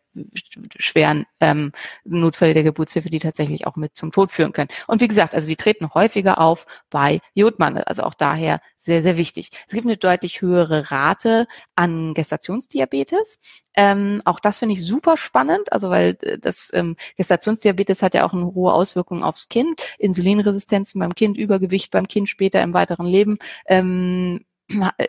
schweren 0.77 1.25
ähm, 1.39 1.71
Notfälle 2.03 2.53
der 2.53 2.63
Geburtshilfe, 2.63 3.09
die 3.09 3.19
tatsächlich 3.19 3.67
auch 3.67 3.75
mit 3.75 3.95
zum 3.95 4.11
Tod 4.11 4.31
führen 4.31 4.53
können. 4.53 4.69
Und 4.87 5.01
wie 5.01 5.07
gesagt, 5.07 5.35
also 5.35 5.47
die 5.47 5.55
treten 5.55 5.93
häufiger 5.93 6.39
auf 6.39 6.65
bei 6.89 7.19
Jodmangel, 7.33 7.83
also 7.83 8.03
auch 8.03 8.13
daher 8.13 8.61
sehr, 8.77 9.01
sehr 9.01 9.17
wichtig. 9.17 9.49
Es 9.67 9.73
gibt 9.73 9.85
eine 9.87 9.97
deutlich 9.97 10.41
höhere 10.41 10.91
Rate 10.91 11.47
an 11.75 12.13
Gestationsdiabetes. 12.13 13.39
Ähm, 13.75 14.21
auch 14.25 14.39
das 14.39 14.59
finde 14.59 14.73
ich 14.73 14.85
super 14.85 15.17
spannend, 15.17 15.71
also 15.71 15.89
weil 15.89 16.17
äh, 16.21 16.37
das 16.37 16.69
ähm, 16.73 16.95
Gestationsdiabetes 17.17 18.01
hat 18.01 18.13
ja 18.13 18.25
auch 18.25 18.33
eine 18.33 18.53
hohe 18.53 18.73
Auswirkung 18.73 19.23
aufs 19.23 19.49
Kind, 19.49 19.81
Insulinresistenzen 19.97 20.99
beim 20.99 21.15
Kind, 21.15 21.37
Übergewicht 21.37 21.91
beim 21.91 22.07
Kind 22.07 22.29
später 22.29 22.61
im 22.61 22.73
weiteren 22.73 23.05
Leben. 23.05 23.37
Ähm, 23.65 24.45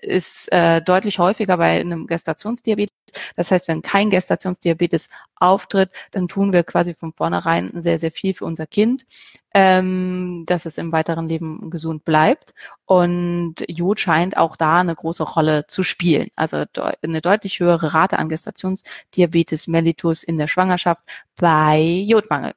ist 0.03 0.51
äh, 0.53 0.81
deutlich 0.83 1.19
häufiger 1.19 1.57
bei 1.57 1.81
einem 1.81 2.07
Gestationsdiabetes. 2.07 2.95
Das 3.37 3.51
heißt, 3.51 3.69
wenn 3.69 3.83
kein 3.83 4.11
Gestationsdiabetes 4.11 5.09
auftritt, 5.37 5.91
dann 6.11 6.29
tun 6.29 6.53
wir 6.53 6.65
quasi 6.65 6.95
von 6.95 7.13
vornherein 7.13 7.71
sehr, 7.75 7.99
sehr 7.99 8.11
viel 8.11 8.35
für 8.35 8.45
unser 8.45 8.67
Kind, 8.67 9.07
ähm, 9.55 10.45
dass 10.47 10.67
es 10.67 10.79
im 10.79 10.93
weiteren 10.93 11.29
Leben 11.29 11.71
gesund 11.71 12.05
bleibt. 12.05 12.55
Und 12.87 13.57
Jod 13.69 14.01
scheint 14.01 14.37
auch 14.37 14.57
da 14.57 14.81
eine 14.81 14.95
große 14.95 15.23
Rolle 15.23 15.67
zu 15.69 15.83
spielen. 15.83 16.29
Also 16.37 16.65
de 16.65 16.95
eine 17.03 17.21
deutlich 17.21 17.61
höhere 17.61 17.95
Rate 17.95 18.19
an 18.19 18.29
Gestationsdiabetes 18.29 19.67
mellitus 19.69 20.23
in 20.23 20.39
der 20.39 20.49
Schwangerschaft 20.49 21.03
bei 21.37 21.81
Jodmangel. 21.81 22.55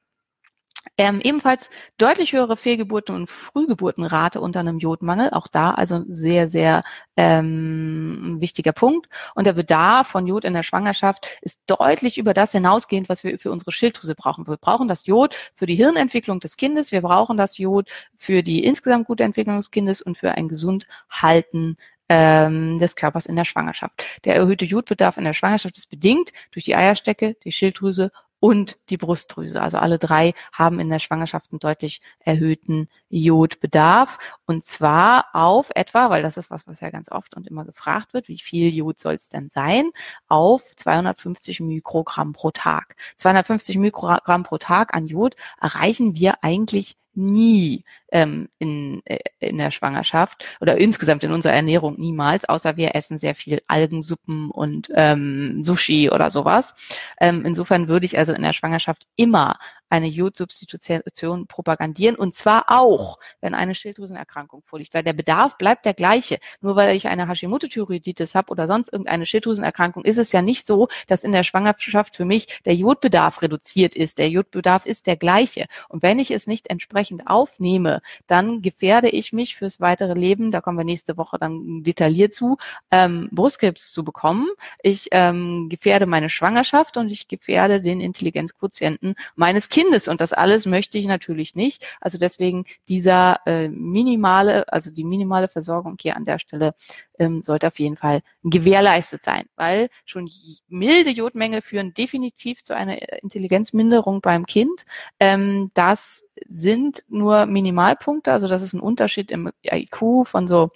Ähm, 0.97 1.19
ebenfalls 1.21 1.69
deutlich 1.97 2.33
höhere 2.33 2.55
Fehlgeburten- 2.55 3.15
und 3.15 3.29
Frühgeburtenrate 3.29 4.39
unter 4.41 4.59
einem 4.59 4.79
Jodmangel. 4.79 5.31
Auch 5.31 5.47
da 5.47 5.71
also 5.71 6.03
sehr, 6.09 6.49
sehr 6.49 6.83
ähm, 7.15 8.37
wichtiger 8.39 8.71
Punkt. 8.71 9.09
Und 9.35 9.45
der 9.45 9.53
Bedarf 9.53 10.07
von 10.07 10.27
Jod 10.27 10.45
in 10.45 10.53
der 10.53 10.63
Schwangerschaft 10.63 11.27
ist 11.41 11.61
deutlich 11.67 12.17
über 12.17 12.33
das 12.33 12.51
hinausgehend, 12.51 13.09
was 13.09 13.23
wir 13.23 13.37
für 13.39 13.51
unsere 13.51 13.71
Schilddrüse 13.71 14.15
brauchen. 14.15 14.47
Wir 14.47 14.57
brauchen 14.57 14.87
das 14.87 15.05
Jod 15.05 15.35
für 15.55 15.65
die 15.65 15.75
Hirnentwicklung 15.75 16.39
des 16.39 16.57
Kindes. 16.57 16.91
Wir 16.91 17.01
brauchen 17.01 17.37
das 17.37 17.57
Jod 17.57 17.89
für 18.15 18.43
die 18.43 18.63
insgesamt 18.63 19.07
gute 19.07 19.23
Entwicklung 19.23 19.57
des 19.57 19.71
Kindes 19.71 20.01
und 20.01 20.17
für 20.17 20.31
ein 20.31 20.47
gesund 20.47 20.87
Halten 21.09 21.77
ähm, 22.09 22.79
des 22.79 22.95
Körpers 22.95 23.25
in 23.25 23.35
der 23.35 23.45
Schwangerschaft. 23.45 24.03
Der 24.23 24.35
erhöhte 24.35 24.65
Jodbedarf 24.65 25.17
in 25.17 25.25
der 25.25 25.33
Schwangerschaft 25.33 25.77
ist 25.77 25.89
bedingt 25.89 26.31
durch 26.51 26.65
die 26.65 26.75
Eierstecke, 26.75 27.35
die 27.43 27.51
Schilddrüse 27.51 28.11
und 28.39 28.77
die 28.89 28.97
Brustdrüse. 28.97 29.61
Also 29.61 29.77
alle 29.77 29.97
drei 29.97 30.33
haben 30.51 30.79
in 30.79 30.89
der 30.89 30.99
Schwangerschaft 30.99 31.51
einen 31.51 31.59
deutlich 31.59 32.01
erhöhten 32.19 32.87
Jodbedarf. 33.09 34.17
Und 34.45 34.63
zwar 34.63 35.27
auf 35.33 35.69
etwa, 35.75 36.09
weil 36.09 36.21
das 36.21 36.37
ist 36.37 36.51
was, 36.51 36.67
was 36.67 36.81
ja 36.81 36.89
ganz 36.89 37.11
oft 37.11 37.35
und 37.35 37.47
immer 37.47 37.65
gefragt 37.65 38.13
wird, 38.13 38.27
wie 38.27 38.39
viel 38.39 38.73
Jod 38.73 38.99
soll 38.99 39.15
es 39.15 39.29
denn 39.29 39.49
sein? 39.49 39.91
Auf 40.27 40.75
250 40.75 41.61
Mikrogramm 41.61 42.33
pro 42.33 42.51
Tag. 42.51 42.95
250 43.15 43.77
Mikrogramm 43.77 44.43
pro 44.43 44.57
Tag 44.57 44.93
an 44.93 45.07
Jod 45.07 45.35
erreichen 45.59 46.15
wir 46.15 46.43
eigentlich 46.43 46.97
nie 47.17 47.83
ähm, 48.11 48.47
in, 48.59 49.01
äh, 49.05 49.19
in 49.39 49.57
der 49.57 49.71
Schwangerschaft 49.71 50.45
oder 50.61 50.77
insgesamt 50.77 51.23
in 51.23 51.31
unserer 51.31 51.53
Ernährung 51.53 51.95
niemals, 51.99 52.47
außer 52.47 52.77
wir 52.77 52.95
essen 52.95 53.17
sehr 53.17 53.35
viel 53.35 53.61
Algensuppen 53.67 54.51
und 54.51 54.89
ähm, 54.95 55.63
Sushi 55.63 56.09
oder 56.09 56.29
sowas. 56.29 56.75
Ähm, 57.19 57.43
insofern 57.45 57.87
würde 57.87 58.05
ich 58.05 58.17
also 58.17 58.33
in 58.33 58.43
der 58.43 58.53
Schwangerschaft 58.53 59.07
immer 59.15 59.57
eine 59.89 60.07
Jodsubstitution 60.07 61.47
propagandieren 61.47 62.15
und 62.15 62.33
zwar 62.33 62.65
auch, 62.67 63.19
wenn 63.41 63.53
eine 63.53 63.75
Schilddrüsenerkrankung 63.75 64.61
vorliegt, 64.63 64.93
weil 64.93 65.03
der 65.03 65.13
Bedarf 65.13 65.57
bleibt 65.57 65.85
der 65.85 65.93
gleiche. 65.93 66.39
Nur 66.61 66.75
weil 66.75 66.95
ich 66.95 67.07
eine 67.07 67.27
Hashimoto-Thyreoiditis 67.27 68.35
habe 68.35 68.51
oder 68.51 68.67
sonst 68.67 68.91
irgendeine 68.91 69.25
Schilddrüsenerkrankung, 69.25 70.03
ist 70.03 70.17
es 70.17 70.31
ja 70.31 70.41
nicht 70.41 70.67
so, 70.67 70.87
dass 71.07 71.23
in 71.23 71.31
der 71.31 71.43
Schwangerschaft 71.43 72.15
für 72.15 72.25
mich 72.25 72.61
der 72.65 72.75
Jodbedarf 72.75 73.41
reduziert 73.41 73.95
ist. 73.95 74.19
Der 74.19 74.29
Jodbedarf 74.29 74.85
ist 74.85 75.07
der 75.07 75.15
gleiche. 75.15 75.65
Und 75.87 76.03
wenn 76.03 76.19
ich 76.19 76.31
es 76.31 76.47
nicht 76.47 76.69
entsprechend 76.69 77.27
aufnehme, 77.27 78.01
dann 78.27 78.61
gefährde 78.61 79.09
ich 79.09 79.33
mich 79.33 79.55
fürs 79.55 79.79
weitere 79.79 80.13
Leben, 80.13 80.51
da 80.51 80.61
kommen 80.61 80.77
wir 80.77 80.85
nächste 80.85 81.17
Woche 81.17 81.37
dann 81.39 81.83
detailliert 81.83 82.33
zu, 82.33 82.57
ähm, 82.91 83.29
Brustkrebs 83.31 83.91
zu 83.91 84.03
bekommen. 84.03 84.47
Ich 84.81 85.07
ähm, 85.11 85.69
gefährde 85.69 86.05
meine 86.05 86.29
Schwangerschaft 86.29 86.97
und 86.97 87.09
ich 87.09 87.27
gefährde 87.27 87.81
den 87.81 88.01
Intelligenzquotienten 88.01 89.15
meines 89.35 89.69
Kindes 89.69 89.76
Kindes 89.77 90.07
und 90.07 90.21
das 90.21 90.33
alles 90.33 90.65
möchte 90.65 90.97
ich 90.97 91.05
natürlich 91.05 91.53
nicht. 91.53 91.85
Also 92.01 92.17
deswegen 92.17 92.65
dieser 92.89 93.41
äh, 93.45 93.67
minimale, 93.67 94.67
also 94.73 94.89
die 94.89 95.03
minimale 95.03 95.49
Versorgung 95.49 95.97
hier 96.01 96.15
an 96.15 96.25
der 96.25 96.39
Stelle 96.39 96.73
ähm, 97.19 97.43
sollte 97.43 97.67
auf 97.67 97.77
jeden 97.77 97.95
Fall 97.95 98.21
gewährleistet 98.41 99.23
sein, 99.23 99.45
weil 99.55 99.89
schon 100.03 100.31
milde 100.67 101.11
Jodmängel 101.11 101.61
führen 101.61 101.93
definitiv 101.93 102.63
zu 102.63 102.75
einer 102.75 103.21
Intelligenzminderung 103.21 104.21
beim 104.21 104.47
Kind. 104.47 104.83
Ähm, 105.19 105.69
das 105.75 106.25
sind 106.47 107.03
nur 107.07 107.45
Minimalpunkte, 107.45 108.31
also 108.31 108.47
das 108.47 108.63
ist 108.63 108.73
ein 108.73 108.79
Unterschied 108.79 109.29
im 109.29 109.51
IQ 109.63 110.25
von 110.25 110.47
so 110.47 110.71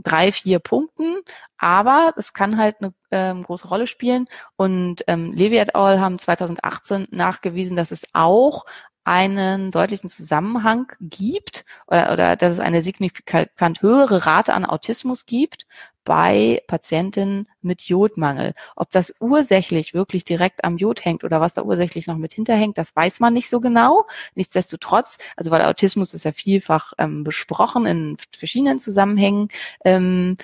drei, 0.00 0.30
vier 0.30 0.60
Punkten, 0.60 1.16
aber 1.58 2.14
es 2.16 2.32
kann 2.32 2.56
halt 2.56 2.76
eine 2.80 2.94
ähm, 3.10 3.42
große 3.42 3.68
Rolle 3.68 3.86
spielen. 3.86 4.28
Und 4.56 5.04
ähm, 5.06 5.32
Levi 5.32 5.58
et 5.58 5.74
al. 5.74 6.00
haben 6.00 6.18
2018 6.18 7.08
nachgewiesen, 7.10 7.76
dass 7.76 7.90
es 7.90 8.08
auch 8.14 8.64
einen 9.08 9.70
deutlichen 9.70 10.10
Zusammenhang 10.10 10.92
gibt 11.00 11.64
oder, 11.86 12.12
oder 12.12 12.36
dass 12.36 12.52
es 12.52 12.60
eine 12.60 12.82
signifikant 12.82 13.80
höhere 13.80 14.26
Rate 14.26 14.52
an 14.52 14.66
Autismus 14.66 15.24
gibt 15.24 15.66
bei 16.04 16.62
Patientinnen 16.66 17.48
mit 17.60 17.82
Jodmangel. 17.82 18.54
Ob 18.76 18.90
das 18.90 19.14
ursächlich 19.20 19.94
wirklich 19.94 20.24
direkt 20.24 20.64
am 20.64 20.76
Jod 20.78 21.04
hängt 21.04 21.24
oder 21.24 21.40
was 21.40 21.54
da 21.54 21.62
ursächlich 21.62 22.06
noch 22.06 22.16
mit 22.16 22.34
hinterhängt, 22.34 22.78
das 22.78 22.96
weiß 22.96 23.20
man 23.20 23.34
nicht 23.34 23.48
so 23.48 23.60
genau. 23.60 24.06
Nichtsdestotrotz, 24.34 25.18
also 25.36 25.50
weil 25.50 25.62
Autismus 25.62 26.12
ist 26.12 26.24
ja 26.24 26.32
vielfach 26.32 26.92
ähm, 26.98 27.24
besprochen 27.24 27.86
in 27.86 28.16
verschiedenen 28.30 28.78
Zusammenhängen, 28.78 29.48
ähm, 29.84 30.36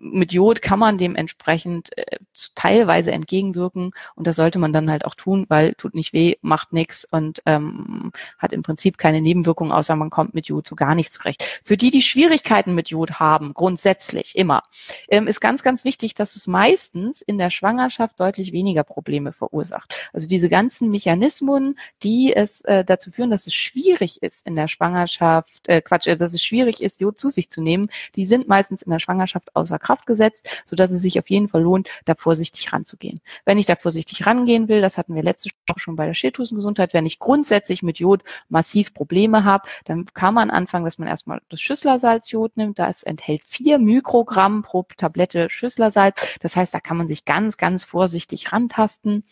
mit 0.00 0.32
Jod 0.32 0.62
kann 0.62 0.78
man 0.78 0.98
dementsprechend 0.98 1.96
äh, 1.96 2.18
teilweise 2.54 3.12
entgegenwirken 3.12 3.92
und 4.16 4.26
das 4.26 4.36
sollte 4.36 4.58
man 4.58 4.72
dann 4.72 4.90
halt 4.90 5.04
auch 5.04 5.14
tun, 5.14 5.44
weil 5.48 5.74
tut 5.74 5.94
nicht 5.94 6.12
weh, 6.12 6.36
macht 6.40 6.72
nichts 6.72 7.04
und 7.04 7.42
ähm, 7.44 8.10
hat 8.38 8.52
im 8.52 8.62
Prinzip 8.62 8.96
keine 8.96 9.20
Nebenwirkungen, 9.20 9.72
außer 9.72 9.94
man 9.96 10.10
kommt 10.10 10.34
mit 10.34 10.46
Jod 10.46 10.66
so 10.66 10.74
gar 10.74 10.94
nicht 10.94 11.12
zurecht. 11.12 11.44
Für 11.62 11.76
die, 11.76 11.90
die 11.90 12.02
Schwierigkeiten 12.02 12.74
mit 12.74 12.88
Jod 12.88 13.20
haben, 13.20 13.52
grundsätzlich 13.52 14.36
immer, 14.36 14.62
ähm, 15.08 15.28
ist 15.28 15.40
ganz, 15.40 15.62
ganz 15.62 15.84
wichtig, 15.84 16.14
dass 16.14 16.34
es 16.34 16.46
meistens 16.46 17.20
in 17.20 17.36
der 17.36 17.50
Schwangerschaft 17.50 18.18
deutlich 18.18 18.52
weniger 18.52 18.84
Probleme 18.84 19.32
verursacht. 19.32 19.94
Also 20.12 20.26
diese 20.26 20.48
ganzen 20.48 20.90
Mechanismen, 20.90 21.78
die 22.02 22.32
es 22.34 22.62
äh, 22.62 22.84
dazu 22.84 23.10
führen, 23.10 23.30
dass 23.30 23.46
es 23.46 23.54
schwierig 23.54 24.22
ist 24.22 24.46
in 24.46 24.56
der 24.56 24.68
Schwangerschaft, 24.68 25.68
äh, 25.68 25.82
Quatsch, 25.82 26.06
äh, 26.06 26.16
dass 26.16 26.32
es 26.32 26.42
schwierig 26.42 26.82
ist, 26.82 27.00
Jod 27.02 27.18
zu 27.18 27.28
sich 27.28 27.50
zu 27.50 27.60
nehmen, 27.60 27.90
die 28.16 28.24
sind 28.24 28.48
meistens 28.48 28.82
in 28.82 28.90
der 28.90 28.98
Schwangerschaft 28.98 29.54
außer 29.54 29.78
Kraft 29.78 29.89
Kraft 29.90 30.06
gesetzt, 30.06 30.48
sodass 30.64 30.92
es 30.92 31.02
sich 31.02 31.18
auf 31.18 31.28
jeden 31.28 31.48
Fall 31.48 31.62
lohnt, 31.62 31.88
da 32.04 32.14
vorsichtig 32.14 32.72
ranzugehen. 32.72 33.20
Wenn 33.44 33.58
ich 33.58 33.66
da 33.66 33.74
vorsichtig 33.74 34.24
rangehen 34.24 34.68
will, 34.68 34.80
das 34.80 34.98
hatten 34.98 35.16
wir 35.16 35.22
letzte 35.24 35.50
Woche 35.68 35.80
schon 35.80 35.96
bei 35.96 36.06
der 36.06 36.14
Schilddrüsengesundheit, 36.14 36.94
wenn 36.94 37.06
ich 37.06 37.18
grundsätzlich 37.18 37.82
mit 37.82 37.98
Jod 37.98 38.22
massiv 38.48 38.94
Probleme 38.94 39.42
habe, 39.42 39.68
dann 39.84 40.04
kann 40.14 40.34
man 40.34 40.50
anfangen, 40.50 40.84
dass 40.84 40.98
man 40.98 41.08
erstmal 41.08 41.40
das 41.48 41.60
Schüsslersalzjod 41.60 42.56
nimmt. 42.56 42.78
Das 42.78 43.02
enthält 43.02 43.42
vier 43.44 43.78
Mikrogramm 43.78 44.62
pro 44.62 44.86
Tablette 44.96 45.50
Schüsslersalz. 45.50 46.36
Das 46.40 46.54
heißt, 46.54 46.72
da 46.72 46.78
kann 46.78 46.96
man 46.96 47.08
sich 47.08 47.24
ganz, 47.24 47.56
ganz 47.56 47.82
vorsichtig 47.82 48.52
rantasten 48.52 49.24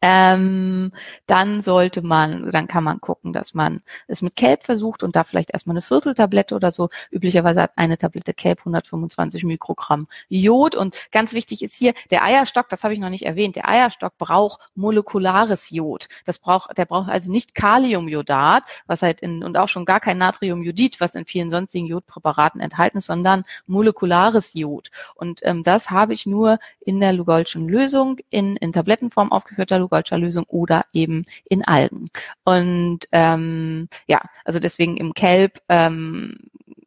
ähm, 0.00 0.92
dann 1.26 1.60
sollte 1.62 2.02
man, 2.02 2.50
dann 2.50 2.68
kann 2.68 2.84
man 2.84 3.00
gucken, 3.00 3.32
dass 3.32 3.54
man 3.54 3.82
es 4.06 4.22
mit 4.22 4.36
Kelp 4.36 4.64
versucht 4.64 5.02
und 5.02 5.16
da 5.16 5.24
vielleicht 5.24 5.50
erstmal 5.50 5.74
eine 5.74 5.82
Vierteltablette 5.82 6.54
oder 6.54 6.70
so. 6.70 6.88
Üblicherweise 7.10 7.62
hat 7.62 7.72
eine 7.76 7.98
Tablette 7.98 8.34
Kelp 8.34 8.60
125 8.60 9.44
Mikrogramm 9.44 10.06
Jod 10.28 10.74
und 10.74 10.96
ganz 11.10 11.32
wichtig 11.32 11.62
ist 11.62 11.74
hier 11.74 11.94
der 12.10 12.22
Eierstock, 12.22 12.68
das 12.68 12.84
habe 12.84 12.94
ich 12.94 13.00
noch 13.00 13.10
nicht 13.10 13.26
erwähnt, 13.26 13.56
der 13.56 13.68
Eierstock 13.68 14.16
braucht 14.18 14.60
molekulares 14.74 15.70
Jod. 15.70 16.08
Das 16.24 16.38
braucht, 16.38 16.78
der 16.78 16.84
braucht 16.84 17.08
also 17.08 17.32
nicht 17.32 17.54
Kaliumjodat, 17.54 18.64
was 18.86 19.02
halt 19.02 19.20
in, 19.20 19.42
und 19.42 19.56
auch 19.56 19.68
schon 19.68 19.84
gar 19.84 20.00
kein 20.00 20.18
Natriumjodid, 20.18 21.00
was 21.00 21.14
in 21.14 21.24
vielen 21.24 21.50
sonstigen 21.50 21.86
Jodpräparaten 21.86 22.60
enthalten 22.60 22.98
ist, 22.98 23.06
sondern 23.06 23.44
molekulares 23.66 24.54
Jod. 24.54 24.90
Und 25.14 25.40
ähm, 25.42 25.62
das 25.62 25.90
habe 25.90 26.14
ich 26.14 26.26
nur 26.26 26.58
in 26.80 27.00
der 27.00 27.12
Lugolschen 27.12 27.68
Lösung 27.68 28.18
in, 28.30 28.56
in 28.56 28.72
Tablettenform 28.72 29.32
aufgeführter 29.32 29.78
Lugolscher 29.88 30.18
Lösung 30.18 30.44
oder 30.48 30.84
eben 30.92 31.24
in 31.44 31.64
Algen. 31.64 32.10
Und 32.44 33.00
ähm, 33.12 33.88
ja, 34.06 34.20
also 34.44 34.60
deswegen 34.60 34.96
im 34.96 35.14
Kelb 35.14 35.58
ähm, 35.68 36.36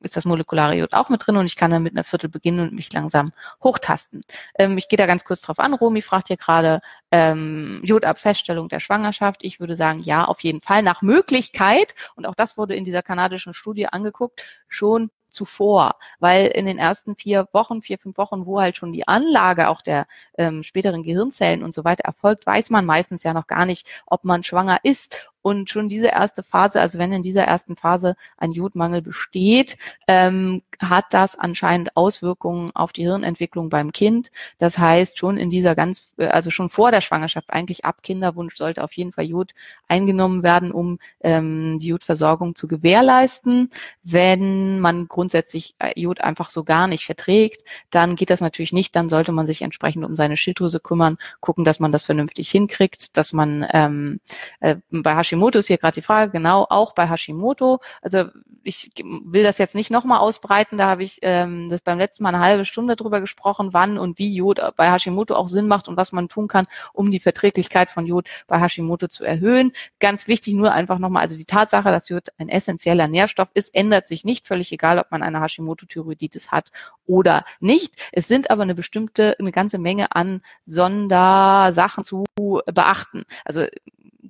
ist 0.01 0.15
das 0.15 0.25
molekulare 0.25 0.75
Jod 0.75 0.93
auch 0.93 1.09
mit 1.09 1.25
drin 1.25 1.37
und 1.37 1.45
ich 1.45 1.55
kann 1.55 1.71
dann 1.71 1.83
mit 1.83 1.93
einer 1.93 2.03
Viertel 2.03 2.29
beginnen 2.29 2.59
und 2.59 2.73
mich 2.73 2.91
langsam 2.91 3.33
hochtasten. 3.63 4.21
Ähm, 4.57 4.77
ich 4.77 4.87
gehe 4.87 4.97
da 4.97 5.05
ganz 5.05 5.23
kurz 5.23 5.41
drauf 5.41 5.59
an. 5.59 5.73
Romy 5.73 6.01
fragt 6.01 6.27
hier 6.27 6.37
gerade 6.37 6.81
ähm, 7.11 7.81
Jodabfeststellung 7.83 8.69
der 8.69 8.79
Schwangerschaft. 8.79 9.43
Ich 9.43 9.59
würde 9.59 9.75
sagen, 9.75 9.99
ja, 10.01 10.25
auf 10.25 10.41
jeden 10.41 10.61
Fall. 10.61 10.81
Nach 10.83 11.01
Möglichkeit, 11.01 11.95
und 12.15 12.25
auch 12.25 12.35
das 12.35 12.57
wurde 12.57 12.75
in 12.75 12.85
dieser 12.85 13.03
kanadischen 13.03 13.53
Studie 13.53 13.87
angeguckt, 13.87 14.41
schon 14.67 15.11
zuvor, 15.31 15.95
weil 16.19 16.47
in 16.47 16.65
den 16.65 16.77
ersten 16.77 17.15
vier 17.15 17.47
Wochen, 17.53 17.81
vier, 17.81 17.97
fünf 17.97 18.17
Wochen, 18.17 18.45
wo 18.45 18.59
halt 18.59 18.77
schon 18.77 18.93
die 18.93 19.07
Anlage 19.07 19.69
auch 19.69 19.81
der 19.81 20.07
ähm, 20.37 20.63
späteren 20.63 21.03
Gehirnzellen 21.03 21.63
und 21.63 21.73
so 21.73 21.83
weiter 21.83 22.03
erfolgt, 22.03 22.45
weiß 22.45 22.69
man 22.69 22.85
meistens 22.85 23.23
ja 23.23 23.33
noch 23.33 23.47
gar 23.47 23.65
nicht, 23.65 23.87
ob 24.05 24.23
man 24.23 24.43
schwanger 24.43 24.79
ist 24.83 25.30
Und 25.41 25.69
schon 25.69 25.89
diese 25.89 26.07
erste 26.07 26.43
Phase, 26.43 26.79
also 26.81 26.99
wenn 26.99 27.11
in 27.11 27.23
dieser 27.23 27.43
ersten 27.43 27.75
Phase 27.75 28.15
ein 28.37 28.51
Jodmangel 28.51 29.01
besteht, 29.01 29.77
ähm, 30.07 30.61
hat 30.79 31.05
das 31.11 31.37
anscheinend 31.37 31.95
Auswirkungen 31.95 32.71
auf 32.73 32.93
die 32.93 33.03
Hirnentwicklung 33.03 33.69
beim 33.69 33.91
Kind. 33.91 34.31
Das 34.57 34.77
heißt, 34.77 35.17
schon 35.17 35.37
in 35.37 35.49
dieser 35.49 35.75
ganz, 35.75 36.13
äh, 36.17 36.27
also 36.27 36.51
schon 36.51 36.69
vor 36.69 36.91
der 36.91 37.01
Schwangerschaft, 37.01 37.49
eigentlich 37.49 37.85
ab 37.85 38.03
Kinderwunsch, 38.03 38.55
sollte 38.55 38.83
auf 38.83 38.93
jeden 38.93 39.13
Fall 39.13 39.25
Jod 39.25 39.53
eingenommen 39.87 40.43
werden, 40.43 40.71
um 40.71 40.99
ähm, 41.21 41.79
die 41.79 41.87
Jodversorgung 41.87 42.55
zu 42.55 42.67
gewährleisten. 42.67 43.69
Wenn 44.03 44.79
man 44.79 45.07
grundsätzlich 45.07 45.75
äh, 45.79 45.99
Jod 45.99 46.21
einfach 46.21 46.49
so 46.49 46.63
gar 46.63 46.87
nicht 46.87 47.05
verträgt, 47.05 47.63
dann 47.89 48.15
geht 48.15 48.29
das 48.29 48.41
natürlich 48.41 48.73
nicht. 48.73 48.95
Dann 48.95 49.09
sollte 49.09 49.31
man 49.31 49.47
sich 49.47 49.61
entsprechend 49.61 50.05
um 50.05 50.15
seine 50.15 50.37
Schilddrüse 50.37 50.79
kümmern, 50.79 51.17
gucken, 51.39 51.65
dass 51.65 51.79
man 51.79 51.91
das 51.91 52.03
vernünftig 52.03 52.49
hinkriegt, 52.49 53.17
dass 53.17 53.33
man 53.33 53.65
ähm, 53.71 54.19
äh, 54.59 54.77
bei 54.89 55.15
Hashimoto 55.31 55.59
ist 55.59 55.67
hier 55.67 55.77
gerade 55.77 55.95
die 55.95 56.01
Frage, 56.01 56.31
genau, 56.31 56.67
auch 56.69 56.93
bei 56.93 57.07
Hashimoto. 57.09 57.79
Also 58.01 58.25
ich 58.63 58.91
will 59.03 59.43
das 59.43 59.57
jetzt 59.57 59.75
nicht 59.75 59.89
nochmal 59.89 60.19
ausbreiten, 60.19 60.77
da 60.77 60.87
habe 60.87 61.03
ich 61.03 61.19
ähm, 61.21 61.69
das 61.69 61.81
beim 61.81 61.97
letzten 61.97 62.23
Mal 62.23 62.29
eine 62.35 62.43
halbe 62.43 62.65
Stunde 62.65 62.95
drüber 62.95 63.21
gesprochen, 63.21 63.69
wann 63.71 63.97
und 63.97 64.19
wie 64.19 64.35
Jod 64.35 64.61
bei 64.75 64.91
Hashimoto 64.91 65.33
auch 65.35 65.47
Sinn 65.47 65.67
macht 65.67 65.87
und 65.87 65.97
was 65.97 66.11
man 66.11 66.27
tun 66.27 66.47
kann, 66.47 66.67
um 66.93 67.11
die 67.11 67.19
Verträglichkeit 67.19 67.89
von 67.89 68.05
Jod 68.05 68.27
bei 68.47 68.59
Hashimoto 68.59 69.07
zu 69.07 69.23
erhöhen. 69.23 69.71
Ganz 69.99 70.27
wichtig 70.27 70.53
nur 70.53 70.73
einfach 70.73 70.99
nochmal, 70.99 71.21
also 71.21 71.37
die 71.37 71.45
Tatsache, 71.45 71.89
dass 71.89 72.09
Jod 72.09 72.29
ein 72.37 72.49
essentieller 72.49 73.07
Nährstoff 73.07 73.49
ist, 73.53 73.73
ändert 73.73 74.05
sich 74.05 74.25
nicht, 74.25 74.45
völlig 74.45 74.71
egal, 74.71 74.99
ob 74.99 75.11
man 75.11 75.23
eine 75.23 75.41
Hashimoto-Thyreoiditis 75.41 76.51
hat 76.51 76.71
oder 77.07 77.45
nicht. 77.59 77.95
Es 78.11 78.27
sind 78.27 78.51
aber 78.51 78.63
eine 78.63 78.75
bestimmte, 78.75 79.35
eine 79.39 79.51
ganze 79.51 79.77
Menge 79.77 80.15
an 80.15 80.41
Sondersachen 80.65 82.03
zu 82.03 82.25
beachten. 82.65 83.23
Also 83.45 83.65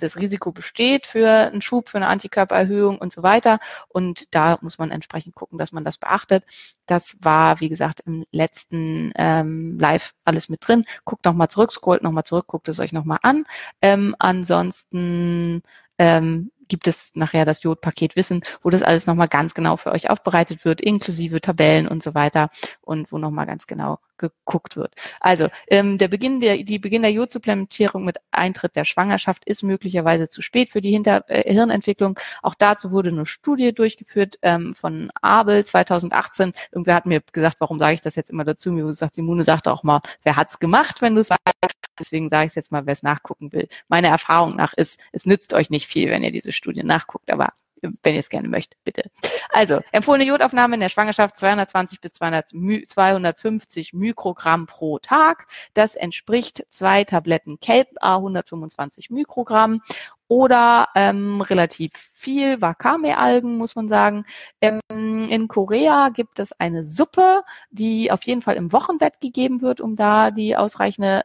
das 0.02 0.18
Risiko 0.18 0.52
besteht 0.52 1.06
für 1.06 1.30
einen 1.30 1.62
Schub, 1.62 1.90
für 1.90 1.98
eine 1.98 2.08
Antikörpererhöhung 2.08 2.98
und 2.98 3.12
so 3.12 3.24
weiter. 3.24 3.60
Und 3.88 4.34
da 4.34 4.58
muss 4.62 4.78
man 4.78 4.92
entsprechend 4.92 5.36
gucken, 5.36 5.58
dass 5.58 5.72
man 5.72 5.84
das 5.84 5.98
beachtet. 5.98 6.44
Das 6.86 7.18
war, 7.22 7.60
wie 7.60 7.70
gesagt, 7.70 8.02
im 8.06 8.26
letzten 8.32 9.12
ähm, 9.16 9.78
Live 9.78 10.14
alles 10.26 10.50
mit 10.50 10.68
drin. 10.68 10.86
Guckt 11.06 11.26
nochmal 11.26 11.50
zurück, 11.50 11.72
scrollt 11.72 12.04
nochmal 12.04 12.24
zurück, 12.24 12.48
guckt 12.48 12.68
es 12.68 12.80
euch 12.80 12.92
nochmal 12.92 13.20
an. 13.22 13.46
Ähm, 13.82 14.16
ansonsten 14.20 15.64
ähm, 15.98 16.52
gibt 16.72 16.88
es 16.88 17.12
nachher 17.16 17.44
das 17.44 17.64
Jodpaket 17.64 18.16
Wissen, 18.16 18.44
wo 18.64 18.70
das 18.70 18.82
alles 18.82 19.06
nochmal 19.06 19.28
ganz 19.28 19.54
genau 19.54 19.76
für 19.76 19.92
euch 19.92 20.10
aufbereitet 20.10 20.64
wird, 20.64 20.80
inklusive 20.80 21.42
Tabellen 21.42 21.86
und 21.86 22.02
so 22.02 22.16
weiter 22.16 22.50
und 22.92 23.12
wo 23.12 23.18
nochmal 23.18 23.46
ganz 23.46 23.68
genau 23.68 24.00
geguckt 24.18 24.76
wird. 24.76 24.94
Also 25.22 25.48
ähm, 25.68 25.98
der 25.98 26.10
Beginn 26.10 26.42
der, 26.42 26.58
die 26.58 26.78
Beginn 26.78 27.02
der 27.02 27.12
Jodsupplementierung 27.12 28.04
mit 28.04 28.18
Eintritt 28.32 28.76
der 28.76 28.86
Schwangerschaft 28.86 29.46
ist 29.46 29.64
möglicherweise 29.64 30.30
zu 30.30 30.42
spät 30.42 30.70
für 30.70 30.82
die 30.82 30.92
Hinter 30.92 31.24
äh, 31.28 31.52
Hirnentwicklung. 31.52 32.20
Auch 32.44 32.54
dazu 32.54 32.92
wurde 32.92 33.10
eine 33.10 33.26
Studie 33.26 33.74
durchgeführt 33.74 34.38
ähm, 34.42 34.76
von 34.76 35.10
Abel 35.22 35.66
2018. 35.66 36.52
Irgendwer 36.72 36.96
hat 36.96 37.06
mir 37.06 37.22
gesagt, 37.32 37.58
warum 37.60 37.80
sage 37.80 37.96
ich 37.96 38.02
das 38.02 38.16
jetzt 38.16 38.30
immer 38.30 38.44
dazu? 38.44 38.72
Mir 38.72 38.92
sagt 38.94 39.16
Simone 39.16 39.44
sagte 39.44 39.72
auch 39.72 39.84
mal, 39.84 40.02
wer 40.24 40.36
hat's 40.36 40.60
gemacht, 40.60 41.02
wenn 41.02 41.16
du 41.16 41.22
es 41.22 41.30
weißt. 41.30 41.76
Deswegen 41.98 42.30
sage 42.30 42.48
ich 42.48 42.56
jetzt 42.56 42.72
mal, 42.72 42.86
wer 42.86 42.94
es 42.94 43.04
nachgucken 43.04 43.54
will. 43.54 43.70
Meine 43.88 44.08
Erfahrung 44.08 44.56
nach 44.56 44.74
ist, 44.74 45.02
es 45.14 45.26
nützt 45.26 45.54
euch 45.54 45.70
nicht 45.70 45.88
viel, 45.88 46.10
wenn 46.10 46.24
ihr 46.24 46.32
diese 46.32 46.52
Studie 46.52 46.84
nachguckt, 46.84 47.32
aber 47.32 47.54
wenn 47.82 48.14
ihr 48.14 48.20
es 48.20 48.30
gerne 48.30 48.48
möchtet, 48.48 48.80
bitte. 48.84 49.10
Also, 49.50 49.82
empfohlene 49.92 50.26
Jodaufnahme 50.26 50.76
in 50.76 50.82
der 50.82 50.90
Schwangerschaft 50.90 51.38
220 51.38 52.02
bis 52.02 52.14
200, 52.14 52.50
250 52.88 53.94
Mikrogramm 53.94 54.68
pro 54.68 55.00
Tag. 55.00 55.48
Das 55.74 55.96
entspricht 55.96 56.66
zwei 56.70 57.04
Tabletten 57.04 57.60
Kelp 57.60 57.90
A 58.00 58.18
125 58.18 59.10
Mikrogramm 59.10 59.82
oder 60.28 60.88
ähm, 60.96 61.42
relativ 61.42 61.92
viel 61.94 62.62
Wakame-Algen, 62.62 63.58
muss 63.58 63.76
man 63.76 63.90
sagen. 63.90 64.26
Ähm, 64.62 64.80
in 64.90 65.50
Korea 65.50 66.08
gibt 66.08 66.40
es 66.40 66.54
eine 66.54 66.86
Suppe, 66.86 67.42
die 67.70 68.12
auf 68.12 68.24
jeden 68.24 68.42
Fall 68.42 68.56
im 68.56 68.72
Wochenbett 68.72 69.20
gegeben 69.20 69.62
wird, 69.62 69.82
um 69.82 69.98
da 69.98 70.32
die 70.32 70.56
ausreichende 70.56 71.24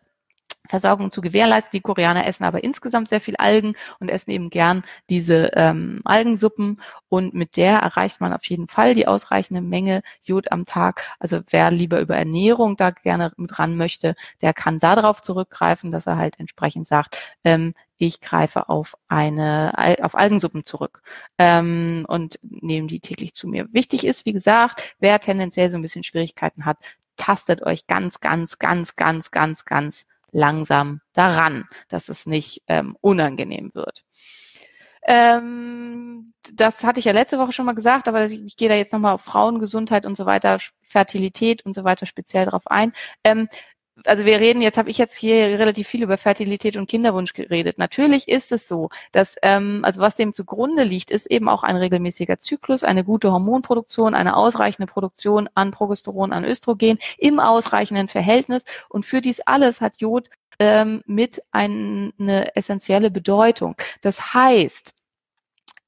Versorgung 0.67 1.11
zu 1.11 1.21
gewährleisten. 1.21 1.71
Die 1.73 1.81
Koreaner 1.81 2.27
essen 2.27 2.45
aber 2.45 2.63
insgesamt 2.65 3.09
sehr 3.09 3.21
viel 3.21 3.37
Algen 3.37 3.75
und 4.01 4.09
essen 4.09 4.31
eben 4.31 4.51
gern 4.51 4.83
diese 5.09 5.53
ähm, 5.55 6.01
Algensuppen 6.05 6.81
und 7.09 7.35
mit 7.35 7.57
der 7.57 7.79
erreicht 7.79 8.21
man 8.21 8.33
auf 8.33 8.45
jeden 8.47 8.69
Fall 8.69 8.95
die 8.95 9.07
ausreichende 9.07 9.61
Menge 9.61 10.03
Jod 10.23 10.51
am 10.53 10.65
Tag. 10.65 11.03
Also 11.19 11.41
wer 11.51 11.71
lieber 11.71 12.01
über 12.01 12.17
Ernährung 12.17 12.77
da 12.77 12.91
gerne 12.91 13.33
mit 13.37 13.59
ran 13.59 13.77
möchte, 13.77 14.17
der 14.43 14.53
kann 14.53 14.79
darauf 14.79 15.23
zurückgreifen, 15.23 15.93
dass 15.93 16.07
er 16.07 16.17
halt 16.17 16.39
entsprechend 16.41 16.87
sagt, 16.87 17.19
ähm, 17.45 17.75
ich 17.99 18.21
greife 18.21 18.69
auf 18.69 18.97
eine 19.09 19.97
auf 20.03 20.15
Algensuppen 20.15 20.65
zurück 20.65 21.03
ähm, 21.39 22.05
und 22.09 22.39
nehme 22.43 22.89
die 22.89 23.01
täglich 23.01 23.33
zu 23.35 23.49
mir. 23.49 23.69
Wichtig 23.73 24.05
ist, 24.05 24.27
wie 24.27 24.33
gesagt, 24.33 24.95
wer 24.99 25.19
tendenziell 25.21 25.71
so 25.71 25.79
ein 25.79 25.83
bisschen 25.83 26.05
Schwierigkeiten 26.05 26.65
hat, 26.67 26.79
tastet 27.17 27.63
euch 27.63 27.87
ganz, 27.87 28.21
ganz, 28.21 28.59
ganz, 28.59 28.97
ganz, 28.97 29.31
ganz, 29.31 29.65
ganz 29.65 30.07
langsam 30.37 31.01
daran, 31.15 31.65
dass 31.89 32.09
es 32.11 32.27
nicht 32.27 32.63
ähm, 32.69 32.97
unangenehm 33.01 33.71
wird. 33.75 34.05
Ähm, 35.03 36.35
das 36.53 36.85
hatte 36.85 36.99
ich 36.99 37.07
ja 37.07 37.13
letzte 37.13 37.39
Woche 37.39 37.53
schon 37.53 37.65
mal 37.65 37.75
gesagt, 37.75 38.07
aber 38.07 38.25
ich, 38.27 38.45
ich 38.45 38.57
gehe 38.57 38.69
da 38.69 38.75
jetzt 38.75 38.93
nochmal 38.93 39.15
auf 39.15 39.23
Frauengesundheit 39.23 40.05
und 40.05 40.17
so 40.17 40.27
weiter, 40.27 40.59
Fertilität 40.83 41.65
und 41.65 41.75
so 41.75 41.85
weiter 41.85 42.07
speziell 42.07 42.45
drauf 42.47 42.67
ein. 42.67 42.93
Ähm, 43.25 43.49
also 44.05 44.25
wir 44.25 44.41
reden, 44.41 44.61
jetzt 44.61 44.79
habe 44.79 44.91
ich 44.91 44.99
jetzt 44.99 45.17
hier 45.17 45.59
relativ 45.59 45.89
viel 45.89 46.03
über 46.03 46.19
Fertilität 46.19 46.77
und 46.77 46.89
Kinderwunsch 46.89 47.33
geredet. 47.33 47.79
Natürlich 47.79 48.29
ist 48.29 48.53
es 48.53 48.69
so, 48.69 48.91
dass, 49.13 49.37
ähm, 49.43 49.81
also 49.85 50.01
was 50.01 50.17
dem 50.17 50.33
zugrunde 50.35 50.83
liegt, 50.83 51.11
ist 51.11 51.27
eben 51.27 51.49
auch 51.49 51.63
ein 51.63 51.77
regelmäßiger 51.77 52.39
Zyklus, 52.39 52.85
eine 52.85 53.05
gute 53.05 53.33
Hormonproduktion, 53.33 54.15
eine 54.15 54.37
ausreichende 54.37 54.87
Produktion 54.87 55.49
an 55.55 55.71
Progesteron, 55.71 56.33
an 56.33 56.45
Östrogen 56.45 56.99
im 57.19 57.41
ausreichenden 57.41 58.09
Verhältnis. 58.09 58.65
Und 58.89 59.07
für 59.07 59.21
dies 59.21 59.41
alles 59.41 59.81
hat 59.81 60.01
Jod 60.01 60.29
ähm, 60.59 61.03
mit 61.07 61.43
ein, 61.53 62.13
eine 62.19 62.55
essentielle 62.57 63.11
Bedeutung. 63.11 63.77
Das 64.03 64.35
heißt, 64.35 64.96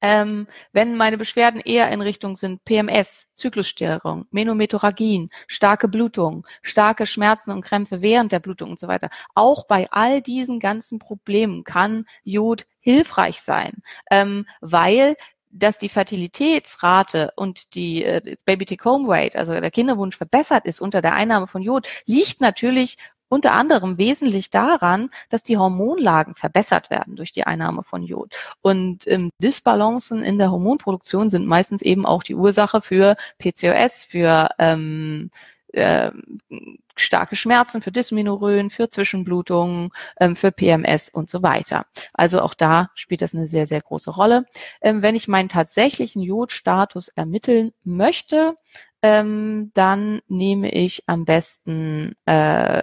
ähm, 0.01 0.47
wenn 0.71 0.95
meine 0.95 1.17
Beschwerden 1.17 1.61
eher 1.61 1.89
in 1.91 2.01
Richtung 2.01 2.35
sind 2.35 2.63
PMS, 2.65 3.27
Zyklusstörung, 3.33 4.25
Menometorrhagien, 4.31 5.29
starke 5.47 5.87
Blutung, 5.87 6.45
starke 6.61 7.05
Schmerzen 7.07 7.51
und 7.51 7.61
Krämpfe 7.61 8.01
während 8.01 8.31
der 8.31 8.39
Blutung 8.39 8.71
und 8.71 8.79
so 8.79 8.87
weiter. 8.87 9.09
Auch 9.35 9.67
bei 9.67 9.89
all 9.91 10.21
diesen 10.21 10.59
ganzen 10.59 10.99
Problemen 10.99 11.63
kann 11.63 12.05
Jod 12.23 12.65
hilfreich 12.79 13.41
sein, 13.41 13.81
ähm, 14.09 14.45
weil 14.61 15.15
dass 15.51 15.79
die 15.79 15.89
Fertilitätsrate 15.89 17.31
und 17.35 17.73
die 17.73 18.03
äh, 18.03 18.37
Baby-Take-Home-Rate, 18.45 19.37
also 19.37 19.51
der 19.53 19.71
Kinderwunsch 19.71 20.15
verbessert 20.15 20.65
ist 20.65 20.79
unter 20.79 21.01
der 21.01 21.13
Einnahme 21.13 21.47
von 21.47 21.63
Jod, 21.63 21.87
liegt 22.05 22.39
natürlich 22.39 22.97
unter 23.29 23.53
anderem 23.53 23.97
wesentlich 23.97 24.49
daran, 24.49 25.09
dass 25.29 25.43
die 25.43 25.57
Hormonlagen 25.57 26.35
verbessert 26.35 26.89
werden 26.89 27.15
durch 27.15 27.31
die 27.31 27.45
Einnahme 27.45 27.83
von 27.83 28.03
Jod. 28.03 28.33
Und 28.61 29.07
ähm, 29.07 29.31
Disbalancen 29.41 30.23
in 30.23 30.37
der 30.37 30.51
Hormonproduktion 30.51 31.29
sind 31.29 31.47
meistens 31.47 31.81
eben 31.81 32.05
auch 32.05 32.23
die 32.23 32.35
Ursache 32.35 32.81
für 32.81 33.15
PCOS, 33.37 34.03
für 34.03 34.49
ähm, 34.57 35.29
äh, 35.73 36.11
starke 36.95 37.35
Schmerzen, 37.35 37.81
für 37.81 37.91
Dysmenorrhoen, 37.91 38.69
für 38.69 38.89
Zwischenblutungen, 38.89 39.91
ähm, 40.19 40.35
für 40.35 40.51
PMS 40.51 41.09
und 41.09 41.29
so 41.29 41.41
weiter. 41.43 41.85
Also 42.13 42.41
auch 42.41 42.53
da 42.53 42.89
spielt 42.95 43.21
das 43.21 43.33
eine 43.33 43.47
sehr, 43.47 43.67
sehr 43.67 43.81
große 43.81 44.11
Rolle. 44.11 44.45
Ähm, 44.81 45.01
wenn 45.01 45.15
ich 45.15 45.27
meinen 45.27 45.49
tatsächlichen 45.49 46.21
Jodstatus 46.21 47.09
ermitteln 47.09 47.71
möchte, 47.83 48.55
ähm, 49.01 49.71
dann 49.73 50.21
nehme 50.27 50.71
ich 50.71 51.03
am 51.07 51.25
besten, 51.25 52.15
äh, 52.25 52.81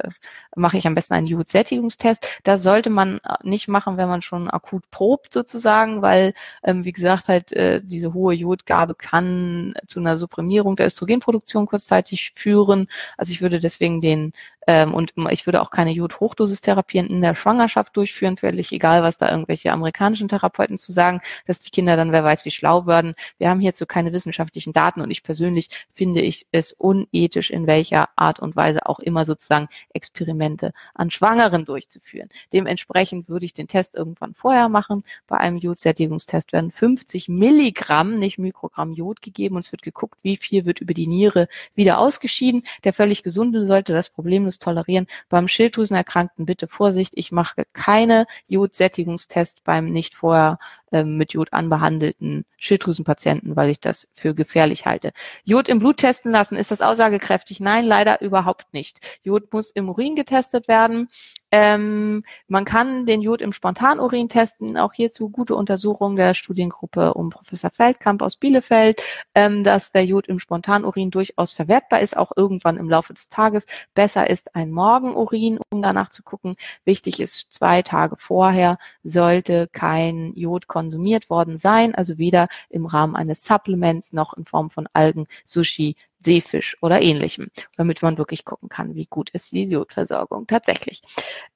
mache 0.57 0.79
ich 0.79 0.87
am 0.87 0.95
besten 0.95 1.15
einen 1.15 1.27
Jodsättigungstest. 1.27 2.27
Das 2.43 2.63
sollte 2.63 2.91
man 2.91 3.19
äh, 3.19 3.35
nicht 3.43 3.69
machen, 3.69 3.97
wenn 3.97 4.09
man 4.09 4.23
schon 4.23 4.49
akut 4.51 4.91
probt 4.91 5.33
sozusagen, 5.33 6.03
weil, 6.03 6.35
ähm, 6.65 6.85
wie 6.85 6.93
gesagt, 6.93 7.29
halt 7.29 7.53
äh, 7.53 7.81
diese 7.85 8.15
hohe 8.15 8.35
Jodgabe 8.35 8.95
kann 8.95 9.75
zu 9.87 10.01
einer 10.01 10.17
Supprimierung 10.17 10.77
der 10.77 10.87
Östrogenproduktion 10.87 11.67
kurzzeitig 11.67 12.33
führen. 12.35 12.89
Also 13.17 13.33
ich 13.33 13.43
würde 13.43 13.59
deswegen 13.59 14.01
den 14.01 14.33
ähm, 14.67 14.95
und 14.95 15.13
ich 15.31 15.47
würde 15.47 15.61
auch 15.63 15.71
keine 15.71 15.93
Jod-Hochdosistherapien 15.93 17.07
in 17.07 17.23
der 17.23 17.35
Schwangerschaft 17.35 17.97
durchführen, 17.97 18.37
völlig 18.37 18.73
egal, 18.73 19.03
was 19.03 19.17
da 19.17 19.31
irgendwelche 19.31 19.73
amerikanischen 19.73 20.29
Therapeuten 20.29 20.77
zu 20.79 20.93
sagen, 20.93 21.21
dass 21.47 21.61
die 21.61 21.71
Kinder 21.71 21.97
dann 21.97 22.13
wer 22.13 22.25
weiß 22.25 22.45
wie 22.45 22.51
schlau 22.51 22.87
werden. 22.87 23.15
Wir 23.39 23.49
haben 23.49 23.61
hierzu 23.61 23.87
keine 23.87 24.13
wissenschaftlichen 24.13 24.73
Daten 24.73 25.01
und 25.01 25.11
ich 25.11 25.23
persönlich 25.23 25.69
finde 25.93 26.21
ich 26.21 26.47
es 26.53 26.73
unethisch, 26.73 27.51
in 27.51 27.67
welcher 27.67 28.09
Art 28.17 28.41
und 28.41 28.57
Weise 28.57 28.87
auch 28.87 28.99
immer 28.99 29.25
sozusagen 29.25 29.69
Experimente 29.93 30.46
an 30.95 31.11
Schwangeren 31.11 31.65
durchzuführen. 31.65 32.29
Dementsprechend 32.53 33.29
würde 33.29 33.45
ich 33.45 33.55
den 33.55 33.69
Test 33.69 33.97
irgendwann 33.97 34.35
vorher 34.35 34.69
machen. 34.69 35.05
Bei 35.27 35.39
einem 35.39 35.57
Jodsättigungstest 35.57 36.53
werden 36.53 36.71
50 36.71 37.29
Milligramm, 37.29 38.19
nicht 38.19 38.39
Mikrogramm 38.39 38.93
Jod 38.93 39.23
gegeben 39.23 39.57
und 39.57 39.65
es 39.65 39.73
wird 39.73 39.83
geguckt, 39.83 40.19
wie 40.23 40.37
viel 40.37 40.65
wird 40.65 40.81
über 40.81 40.95
die 40.95 41.07
Niere 41.07 41.49
wieder 41.75 41.99
ausgeschieden. 41.99 42.63
Der 42.85 42.93
völlig 42.93 43.23
Gesunde 43.23 43.65
sollte 43.65 43.93
das 43.93 44.11
problemlos 44.11 44.59
tolerieren. 44.59 45.07
Beim 45.29 45.49
Schilddrüsenerkrankten 45.49 46.47
bitte 46.47 46.69
Vorsicht, 46.69 47.13
ich 47.17 47.33
mache 47.33 47.65
keine 47.73 48.27
Jodsättigungstests 48.49 49.61
beim 49.63 49.91
nicht 49.91 50.15
vorher 50.15 50.59
mit 51.05 51.33
Jod 51.33 51.53
anbehandelten 51.53 52.45
Schilddrüsenpatienten, 52.57 53.57
weil 53.57 53.71
ich 53.71 53.81
das 53.81 54.09
für 54.13 54.35
gefährlich 54.35 54.87
halte. 54.87 55.13
Jod 55.45 55.69
im 55.69 55.79
Blut 55.79 55.99
testen 55.99 56.33
lassen, 56.33 56.57
ist 56.57 56.71
das 56.71 56.81
aussagekräftig? 56.81 57.61
Nein, 57.61 57.85
leider 57.85 58.21
überhaupt 58.21 58.73
nicht. 58.73 59.01
Jod 59.23 59.53
muss 59.53 59.71
im 59.71 59.89
Urin 59.89 60.17
getestet 60.17 60.69
werden. 60.69 61.09
Ähm, 61.53 62.25
man 62.49 62.65
kann 62.65 63.07
den 63.07 63.21
Jod 63.23 63.41
im 63.41 63.53
Spontanurin 63.53 64.29
testen. 64.29 64.77
Auch 64.77 64.93
hierzu 64.93 65.31
gute 65.31 65.55
Untersuchung 65.55 66.17
der 66.17 66.35
Studiengruppe 66.35 67.15
um 67.15 67.31
Professor 67.31 67.71
Feldkamp 67.71 68.23
aus 68.23 68.37
Bielefeld, 68.37 69.01
ähm, 69.35 69.63
dass 69.63 69.93
der 69.93 70.05
Jod 70.05 70.27
im 70.27 70.39
Spontanurin 70.41 71.11
durchaus 71.11 71.53
verwertbar 71.53 72.01
ist, 72.01 72.17
auch 72.17 72.33
irgendwann 72.37 72.77
im 72.77 72.91
Laufe 72.91 73.15
des 73.15 73.29
Tages. 73.29 73.67
Besser 73.95 74.29
ist 74.29 74.55
ein 74.57 74.71
Morgenurin, 74.73 75.61
um 75.71 75.83
danach 75.83 76.11
zu 76.11 76.23
gucken. 76.23 76.57
Wichtig 76.85 77.21
ist, 77.21 77.53
zwei 77.53 77.83
Tage 77.83 78.17
vorher 78.17 78.79
sollte 79.05 79.69
kein 79.73 80.33
Jod 80.35 80.67
konsumiert 80.67 81.31
worden 81.31 81.59
sein, 81.59 81.95
also 81.95 82.19
weder 82.19 82.49
im 82.71 82.87
Rahmen 82.87 83.15
eines 83.17 83.45
Supplements 83.45 84.13
noch 84.13 84.35
in 84.35 84.45
Form 84.47 84.71
von 84.71 84.89
Algen, 84.93 85.27
Sushi, 85.45 85.97
Seefisch 86.19 86.77
oder 86.81 87.03
ähnlichem, 87.03 87.51
damit 87.77 88.03
man 88.03 88.19
wirklich 88.19 88.45
gucken 88.45 88.69
kann, 88.69 88.95
wie 88.95 89.07
gut 89.07 89.31
ist 89.31 89.53
die 89.53 89.65
Jodversorgung 89.65 90.47
tatsächlich. 90.47 91.03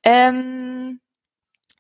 Ähm, 0.03 1.01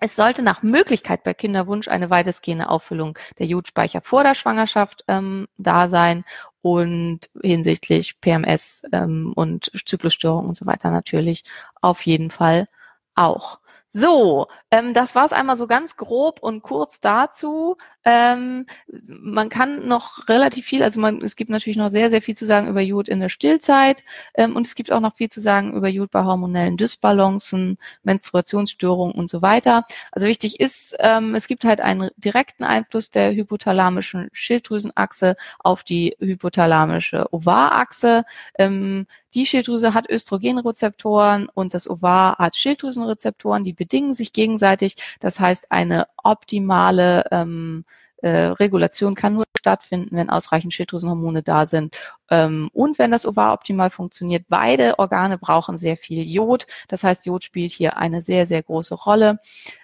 es 0.02 0.16
sollte 0.16 0.42
nach 0.42 0.62
Möglichkeit 0.62 1.24
bei 1.24 1.34
Kinderwunsch 1.34 1.86
eine 1.86 2.08
weitestgehende 2.08 2.70
Auffüllung 2.70 3.18
der 3.38 3.46
Jodspeicher 3.46 4.00
vor 4.00 4.24
der 4.24 4.34
Schwangerschaft 4.34 5.04
ähm, 5.08 5.46
da 5.58 5.88
sein 5.88 6.24
und 6.62 7.30
hinsichtlich 7.42 8.18
PMS 8.20 8.82
ähm, 8.92 9.32
und 9.34 9.70
Zyklusstörungen 9.86 10.48
und 10.48 10.54
so 10.56 10.64
weiter 10.64 10.90
natürlich 10.90 11.44
auf 11.82 12.04
jeden 12.06 12.30
Fall 12.30 12.66
auch. 13.14 13.59
So, 13.92 14.46
ähm, 14.70 14.94
das 14.94 15.16
war 15.16 15.24
es 15.24 15.32
einmal 15.32 15.56
so 15.56 15.66
ganz 15.66 15.96
grob 15.96 16.40
und 16.42 16.62
kurz 16.62 17.00
dazu. 17.00 17.76
Ähm, 18.04 18.66
man 19.08 19.48
kann 19.48 19.88
noch 19.88 20.28
relativ 20.28 20.64
viel, 20.64 20.84
also 20.84 21.00
man, 21.00 21.20
es 21.22 21.34
gibt 21.34 21.50
natürlich 21.50 21.76
noch 21.76 21.88
sehr, 21.90 22.08
sehr 22.08 22.22
viel 22.22 22.36
zu 22.36 22.46
sagen 22.46 22.68
über 22.68 22.80
Jod 22.80 23.08
in 23.08 23.18
der 23.18 23.28
Stillzeit 23.28 24.04
ähm, 24.34 24.54
und 24.54 24.64
es 24.64 24.76
gibt 24.76 24.92
auch 24.92 25.00
noch 25.00 25.16
viel 25.16 25.28
zu 25.28 25.40
sagen 25.40 25.74
über 25.74 25.88
Jod 25.88 26.12
bei 26.12 26.22
hormonellen 26.24 26.76
Dysbalancen, 26.76 27.78
Menstruationsstörungen 28.04 29.14
und 29.16 29.28
so 29.28 29.42
weiter. 29.42 29.84
Also 30.12 30.28
wichtig 30.28 30.60
ist, 30.60 30.96
ähm, 31.00 31.34
es 31.34 31.48
gibt 31.48 31.64
halt 31.64 31.80
einen 31.80 32.10
direkten 32.16 32.62
Einfluss 32.62 33.10
der 33.10 33.34
hypothalamischen 33.34 34.28
Schilddrüsenachse 34.32 35.36
auf 35.58 35.82
die 35.82 36.16
hypothalamische 36.20 37.26
Ovarachse. 37.32 38.24
Ähm, 38.56 39.06
die 39.34 39.46
Schilddrüse 39.46 39.94
hat 39.94 40.08
Östrogenrezeptoren 40.08 41.48
und 41.48 41.74
das 41.74 41.88
Ovar 41.88 42.38
hat 42.38 42.56
Schilddrüsenrezeptoren, 42.56 43.64
die 43.64 43.72
bedingen 43.72 44.12
sich 44.12 44.32
gegenseitig. 44.32 44.96
Das 45.20 45.38
heißt, 45.40 45.70
eine 45.72 46.08
optimale 46.22 47.26
ähm, 47.30 47.84
äh, 48.22 48.46
Regulation 48.46 49.14
kann 49.14 49.34
nur 49.34 49.44
stattfinden, 49.58 50.16
wenn 50.16 50.30
ausreichend 50.30 50.72
Schilddrüsenhormone 50.72 51.42
da 51.42 51.66
sind 51.66 51.96
ähm, 52.30 52.70
und 52.72 52.98
wenn 52.98 53.10
das 53.10 53.26
Ovar 53.26 53.52
optimal 53.52 53.90
funktioniert. 53.90 54.46
Beide 54.48 54.98
Organe 54.98 55.38
brauchen 55.38 55.76
sehr 55.76 55.96
viel 55.96 56.22
Jod. 56.26 56.66
Das 56.88 57.04
heißt, 57.04 57.26
Jod 57.26 57.44
spielt 57.44 57.72
hier 57.72 57.96
eine 57.96 58.22
sehr, 58.22 58.46
sehr 58.46 58.62
große 58.62 58.94
Rolle. 58.94 59.40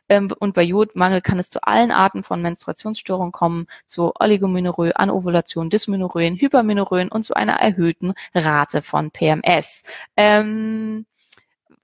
Ähm, 0.09 0.31
und 0.39 0.55
bei 0.55 0.63
Jodmangel 0.63 1.21
kann 1.21 1.39
es 1.39 1.51
zu 1.51 1.63
allen 1.63 1.91
Arten 1.91 2.23
von 2.23 2.41
Menstruationsstörungen 2.43 3.33
kommen, 3.33 3.67
zu 3.85 4.13
Oligomenorrhoe, 4.19 4.97
Anovulation, 4.97 5.71
Dysmenorrhoen, 5.71 6.37
Hypermenorrhoen 6.37 7.09
und 7.09 7.23
zu 7.23 7.35
einer 7.35 7.55
erhöhten 7.55 8.15
Rate 8.35 8.83
von 8.83 9.11
PMS. 9.11 9.83
Ähm, 10.17 11.07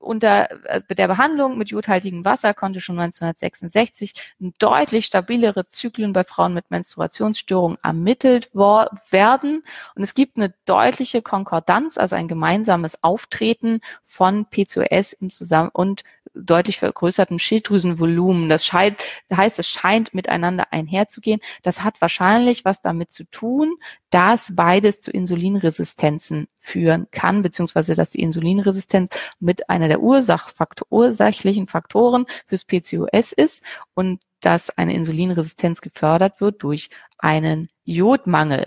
unter 0.02 0.48
also 0.68 0.84
der 0.88 1.08
Behandlung 1.08 1.56
mit 1.56 1.70
jodhaltigem 1.70 2.24
Wasser 2.24 2.54
konnte 2.54 2.80
schon 2.80 2.98
1966 2.98 4.14
deutlich 4.58 5.06
stabilere 5.06 5.66
Zyklen 5.66 6.12
bei 6.12 6.24
Frauen 6.24 6.54
mit 6.54 6.70
Menstruationsstörungen 6.70 7.78
ermittelt 7.82 8.54
werden. 8.54 9.62
Und 9.94 10.02
es 10.02 10.14
gibt 10.14 10.36
eine 10.36 10.54
deutliche 10.64 11.22
Konkordanz, 11.22 11.98
also 11.98 12.16
ein 12.16 12.28
gemeinsames 12.28 13.02
Auftreten 13.02 13.80
von 14.04 14.46
PCOS 14.46 15.12
im 15.14 15.30
Zusammen 15.30 15.70
und 15.72 16.02
deutlich 16.34 16.78
vergrößertem 16.78 17.38
Schilddrüsenvolumen. 17.38 18.48
Das 18.48 18.64
scheint, 18.64 18.98
heißt, 19.32 19.58
es 19.58 19.68
scheint 19.68 20.14
miteinander 20.14 20.72
einherzugehen. 20.72 21.40
Das 21.62 21.82
hat 21.82 22.00
wahrscheinlich 22.00 22.64
was 22.64 22.80
damit 22.80 23.12
zu 23.12 23.24
tun, 23.24 23.74
dass 24.10 24.54
beides 24.54 25.00
zu 25.00 25.10
Insulinresistenzen 25.10 26.48
führen 26.58 27.08
kann, 27.10 27.42
beziehungsweise 27.42 27.94
dass 27.94 28.10
die 28.10 28.20
Insulinresistenz 28.20 29.18
mit 29.40 29.68
einer 29.68 29.88
der 29.88 30.00
Ursachfaktor, 30.00 30.86
ursächlichen 30.90 31.66
Faktoren 31.66 32.26
fürs 32.46 32.64
PCOS 32.64 33.32
ist 33.32 33.64
und 33.94 34.20
dass 34.42 34.70
eine 34.70 34.94
Insulinresistenz 34.94 35.80
gefördert 35.80 36.40
wird 36.40 36.62
durch 36.62 36.90
einen 37.18 37.70
Jodmangel. 37.84 38.64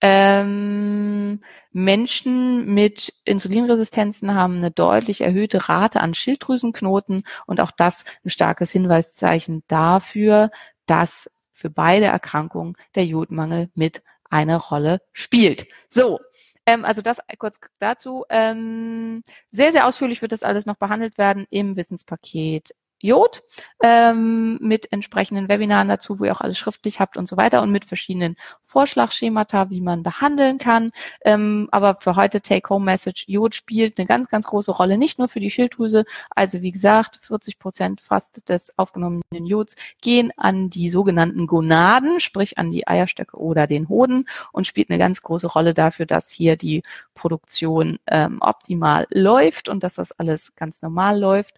Ähm, 0.00 1.42
Menschen 1.72 2.72
mit 2.72 3.12
Insulinresistenzen 3.24 4.34
haben 4.34 4.58
eine 4.58 4.70
deutlich 4.70 5.22
erhöhte 5.22 5.68
Rate 5.68 6.00
an 6.00 6.14
Schilddrüsenknoten 6.14 7.24
und 7.46 7.60
auch 7.60 7.70
das 7.70 8.04
ein 8.24 8.30
starkes 8.30 8.70
Hinweiszeichen 8.70 9.64
dafür, 9.66 10.50
dass 10.86 11.30
für 11.52 11.70
beide 11.70 12.06
Erkrankungen 12.06 12.76
der 12.94 13.06
Jodmangel 13.06 13.70
mit 13.74 14.02
eine 14.28 14.56
Rolle 14.56 15.00
spielt. 15.12 15.66
So, 15.88 16.20
ähm, 16.66 16.84
also 16.84 17.02
das 17.02 17.18
kurz 17.38 17.60
dazu. 17.78 18.24
Ähm, 18.28 19.22
sehr, 19.50 19.72
sehr 19.72 19.86
ausführlich 19.86 20.22
wird 20.22 20.32
das 20.32 20.42
alles 20.42 20.66
noch 20.66 20.76
behandelt 20.76 21.18
werden 21.18 21.46
im 21.50 21.76
Wissenspaket 21.76 22.74
Jod 23.04 23.42
ähm, 23.82 24.58
mit 24.62 24.90
entsprechenden 24.90 25.48
Webinaren 25.48 25.88
dazu, 25.88 26.18
wo 26.18 26.24
ihr 26.24 26.32
auch 26.32 26.40
alles 26.40 26.56
schriftlich 26.56 27.00
habt 27.00 27.18
und 27.18 27.28
so 27.28 27.36
weiter 27.36 27.60
und 27.60 27.70
mit 27.70 27.84
verschiedenen 27.84 28.36
Vorschlagschemata, 28.64 29.68
wie 29.68 29.82
man 29.82 30.02
behandeln 30.02 30.56
kann. 30.56 30.90
Ähm, 31.22 31.68
aber 31.70 31.98
für 32.00 32.16
heute 32.16 32.40
Take-Home-Message, 32.40 33.26
Jod 33.28 33.54
spielt 33.54 33.98
eine 33.98 34.06
ganz, 34.06 34.28
ganz 34.28 34.46
große 34.46 34.72
Rolle, 34.72 34.96
nicht 34.96 35.18
nur 35.18 35.28
für 35.28 35.38
die 35.38 35.50
Schilddrüse. 35.50 36.06
Also 36.30 36.62
wie 36.62 36.72
gesagt, 36.72 37.18
40 37.22 37.58
Prozent 37.58 38.00
fast 38.00 38.48
des 38.48 38.78
aufgenommenen 38.78 39.44
Jods 39.44 39.76
gehen 40.00 40.32
an 40.38 40.70
die 40.70 40.88
sogenannten 40.88 41.46
Gonaden, 41.46 42.20
sprich 42.20 42.56
an 42.56 42.70
die 42.70 42.88
Eierstöcke 42.88 43.36
oder 43.36 43.66
den 43.66 43.90
Hoden 43.90 44.26
und 44.52 44.66
spielt 44.66 44.88
eine 44.88 44.98
ganz 44.98 45.20
große 45.20 45.48
Rolle 45.48 45.74
dafür, 45.74 46.06
dass 46.06 46.30
hier 46.30 46.56
die 46.56 46.82
Produktion 47.14 47.98
ähm, 48.06 48.38
optimal 48.40 49.06
läuft 49.10 49.68
und 49.68 49.84
dass 49.84 49.94
das 49.94 50.12
alles 50.12 50.56
ganz 50.56 50.80
normal 50.80 51.20
läuft. 51.20 51.54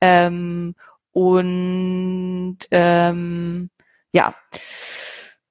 Ähm, 0.00 0.74
und 1.12 2.58
ähm, 2.70 3.70
ja, 4.12 4.34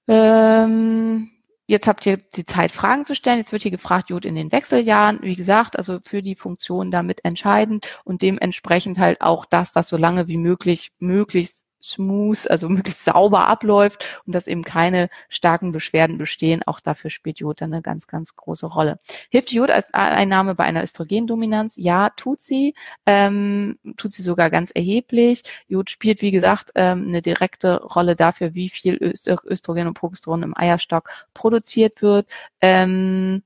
ähm, 0.07 1.29
jetzt 1.67 1.87
habt 1.87 2.05
ihr 2.05 2.17
die 2.17 2.45
Zeit, 2.45 2.71
Fragen 2.71 3.05
zu 3.05 3.15
stellen. 3.15 3.39
Jetzt 3.39 3.51
wird 3.51 3.63
hier 3.63 3.71
gefragt, 3.71 4.09
Jod 4.09 4.25
in 4.25 4.35
den 4.35 4.51
Wechseljahren. 4.51 5.19
Wie 5.21 5.35
gesagt, 5.35 5.77
also 5.77 5.99
für 6.03 6.23
die 6.23 6.35
Funktion 6.35 6.91
damit 6.91 7.25
entscheidend 7.25 7.87
und 8.05 8.21
dementsprechend 8.21 8.97
halt 8.99 9.21
auch 9.21 9.45
das, 9.45 9.73
das 9.73 9.89
so 9.89 9.97
lange 9.97 10.27
wie 10.27 10.37
möglich, 10.37 10.91
möglichst 10.99 11.66
smooth, 11.81 12.47
also 12.47 12.69
möglichst 12.69 13.05
sauber 13.05 13.47
abläuft 13.47 14.05
und 14.25 14.33
dass 14.33 14.47
eben 14.47 14.63
keine 14.63 15.09
starken 15.29 15.71
Beschwerden 15.71 16.17
bestehen. 16.17 16.63
Auch 16.65 16.79
dafür 16.79 17.09
spielt 17.09 17.39
Jod 17.39 17.61
eine 17.61 17.81
ganz, 17.81 18.07
ganz 18.07 18.35
große 18.35 18.65
Rolle. 18.65 18.99
Hilft 19.29 19.51
Jod 19.51 19.69
als 19.69 19.93
Einnahme 19.93 20.55
bei 20.55 20.63
einer 20.63 20.83
Östrogendominanz? 20.83 21.75
Ja, 21.77 22.09
tut 22.11 22.41
sie. 22.41 22.75
Ähm, 23.05 23.77
tut 23.97 24.13
sie 24.13 24.21
sogar 24.21 24.49
ganz 24.49 24.71
erheblich. 24.71 25.43
Jod 25.67 25.89
spielt, 25.89 26.21
wie 26.21 26.31
gesagt, 26.31 26.71
ähm, 26.75 27.05
eine 27.07 27.21
direkte 27.21 27.81
Rolle 27.83 28.15
dafür, 28.15 28.53
wie 28.53 28.69
viel 28.69 28.97
Östrogen 29.01 29.87
und 29.87 29.93
Progesteron 29.93 30.43
im 30.43 30.57
Eierstock 30.57 31.09
produziert 31.33 32.01
wird. 32.01 32.27
Ähm, 32.61 33.43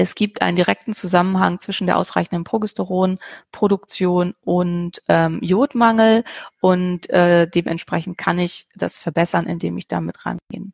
es 0.00 0.14
gibt 0.14 0.40
einen 0.40 0.56
direkten 0.56 0.94
Zusammenhang 0.94 1.60
zwischen 1.60 1.86
der 1.86 1.98
ausreichenden 1.98 2.42
Progesteronproduktion 2.44 4.34
und 4.42 5.02
ähm, 5.08 5.40
Jodmangel 5.42 6.24
und 6.60 7.10
äh, 7.10 7.46
dementsprechend 7.46 8.16
kann 8.16 8.38
ich 8.38 8.66
das 8.74 8.96
verbessern, 8.96 9.46
indem 9.46 9.76
ich 9.76 9.88
damit 9.88 10.24
rangehen. 10.24 10.72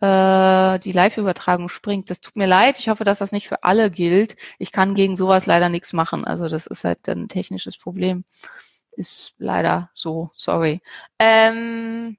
Äh, 0.00 0.78
die 0.78 0.92
Live-Übertragung 0.92 1.68
springt. 1.68 2.10
Das 2.10 2.20
tut 2.20 2.36
mir 2.36 2.46
leid. 2.46 2.78
Ich 2.78 2.88
hoffe, 2.88 3.02
dass 3.02 3.18
das 3.18 3.32
nicht 3.32 3.48
für 3.48 3.64
alle 3.64 3.90
gilt. 3.90 4.36
Ich 4.60 4.70
kann 4.70 4.94
gegen 4.94 5.16
sowas 5.16 5.46
leider 5.46 5.68
nichts 5.68 5.92
machen. 5.92 6.24
Also 6.24 6.48
das 6.48 6.68
ist 6.68 6.84
halt 6.84 7.08
ein 7.08 7.28
technisches 7.28 7.76
Problem. 7.76 8.24
Ist 8.92 9.34
leider 9.38 9.90
so. 9.94 10.30
Sorry. 10.36 10.80
Ähm, 11.18 12.16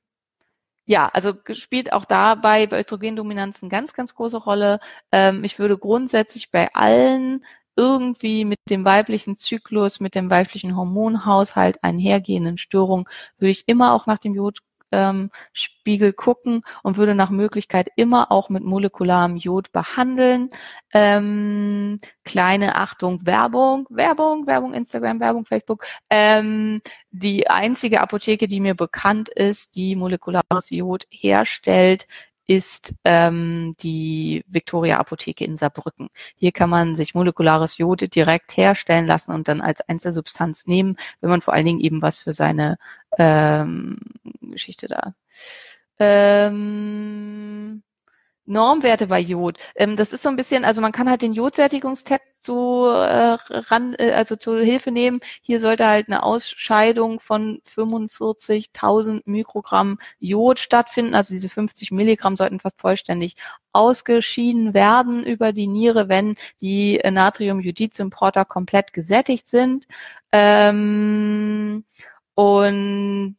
ja, 0.85 1.09
also 1.13 1.33
spielt 1.53 1.91
auch 1.93 2.05
dabei 2.05 2.67
bei 2.67 2.79
Östrogendominanz 2.79 3.61
eine 3.61 3.69
ganz, 3.69 3.93
ganz 3.93 4.15
große 4.15 4.37
Rolle. 4.37 4.79
Ähm, 5.11 5.43
ich 5.43 5.57
würde 5.59 5.77
grundsätzlich 5.77 6.51
bei 6.51 6.73
allen 6.73 7.43
irgendwie 7.75 8.45
mit 8.45 8.59
dem 8.69 8.85
weiblichen 8.85 9.35
Zyklus, 9.35 9.99
mit 9.99 10.15
dem 10.15 10.29
weiblichen 10.29 10.75
Hormonhaushalt 10.77 11.83
einhergehenden 11.83 12.57
Störungen, 12.57 13.05
würde 13.37 13.51
ich 13.51 13.67
immer 13.67 13.93
auch 13.93 14.05
nach 14.05 14.19
dem 14.19 14.35
Jod 14.35 14.59
Ähm, 14.95 15.29
gucken 16.15 16.63
und 16.83 16.97
würde 16.97 17.15
nach 17.15 17.29
Möglichkeit 17.29 17.89
immer 17.95 18.31
auch 18.31 18.49
mit 18.49 18.63
molekularem 18.63 19.35
Jod 19.35 19.71
behandeln. 19.71 20.49
Ähm, 20.93 21.99
kleine 22.23 22.75
Achtung, 22.75 23.25
Werbung, 23.25 23.85
Werbung, 23.89 24.47
Werbung, 24.47 24.73
Instagram, 24.73 25.19
Werbung, 25.19 25.45
Facebook. 25.45 25.85
Ähm, 26.09 26.81
die 27.11 27.49
einzige 27.49 28.01
Apotheke, 28.01 28.47
die 28.47 28.61
mir 28.61 28.75
bekannt 28.75 29.29
ist, 29.29 29.75
die 29.75 29.95
molekulares 29.95 30.69
Jod 30.69 31.05
herstellt, 31.09 32.07
ist 32.47 32.95
ähm, 33.03 33.75
die 33.81 34.43
Victoria 34.47 34.99
Apotheke 34.99 35.43
in 35.43 35.57
Saarbrücken. 35.57 36.09
Hier 36.35 36.51
kann 36.51 36.69
man 36.69 36.95
sich 36.95 37.15
molekulares 37.15 37.77
Jod 37.77 38.13
direkt 38.13 38.55
herstellen 38.55 39.07
lassen 39.07 39.31
und 39.31 39.47
dann 39.47 39.61
als 39.61 39.81
Einzelsubstanz 39.81 40.67
nehmen, 40.67 40.97
wenn 41.21 41.29
man 41.29 41.41
vor 41.41 41.53
allen 41.53 41.65
Dingen 41.65 41.79
eben 41.79 42.01
was 42.01 42.19
für 42.19 42.33
seine 42.33 42.77
ähm, 43.17 43.97
Geschichte 44.41 44.87
da. 44.87 45.13
Ähm, 45.99 47.83
Normwerte 48.47 49.07
bei 49.07 49.19
Jod. 49.19 49.57
Ähm, 49.75 49.95
das 49.95 50.13
ist 50.13 50.21
so 50.21 50.29
ein 50.29 50.35
bisschen, 50.35 50.65
also 50.65 50.79
man 50.81 50.91
kann 50.91 51.09
halt 51.09 51.21
den 51.23 51.33
Jodsättigungstest 51.33 52.43
so 52.43 52.87
äh, 52.87 53.37
ran, 53.49 53.95
äh, 53.97 54.11
also 54.11 54.35
zur 54.35 54.61
Hilfe 54.61 54.91
nehmen. 54.91 55.19
Hier 55.41 55.59
sollte 55.59 55.87
halt 55.87 56.07
eine 56.07 56.21
Ausscheidung 56.21 57.19
von 57.19 57.61
45.000 57.67 59.23
Mikrogramm 59.25 59.97
Jod 60.19 60.59
stattfinden. 60.59 61.15
Also 61.15 61.33
diese 61.33 61.49
50 61.49 61.91
Milligramm 61.91 62.35
sollten 62.35 62.59
fast 62.59 62.79
vollständig 62.79 63.35
ausgeschieden 63.71 64.73
werden 64.75 65.23
über 65.25 65.51
die 65.51 65.67
Niere, 65.67 66.07
wenn 66.07 66.35
die 66.61 67.01
Natrium-Jodid-Importer 67.03 68.45
komplett 68.45 68.93
gesättigt 68.93 69.49
sind. 69.49 69.87
Ähm, 70.31 71.83
und 72.35 73.37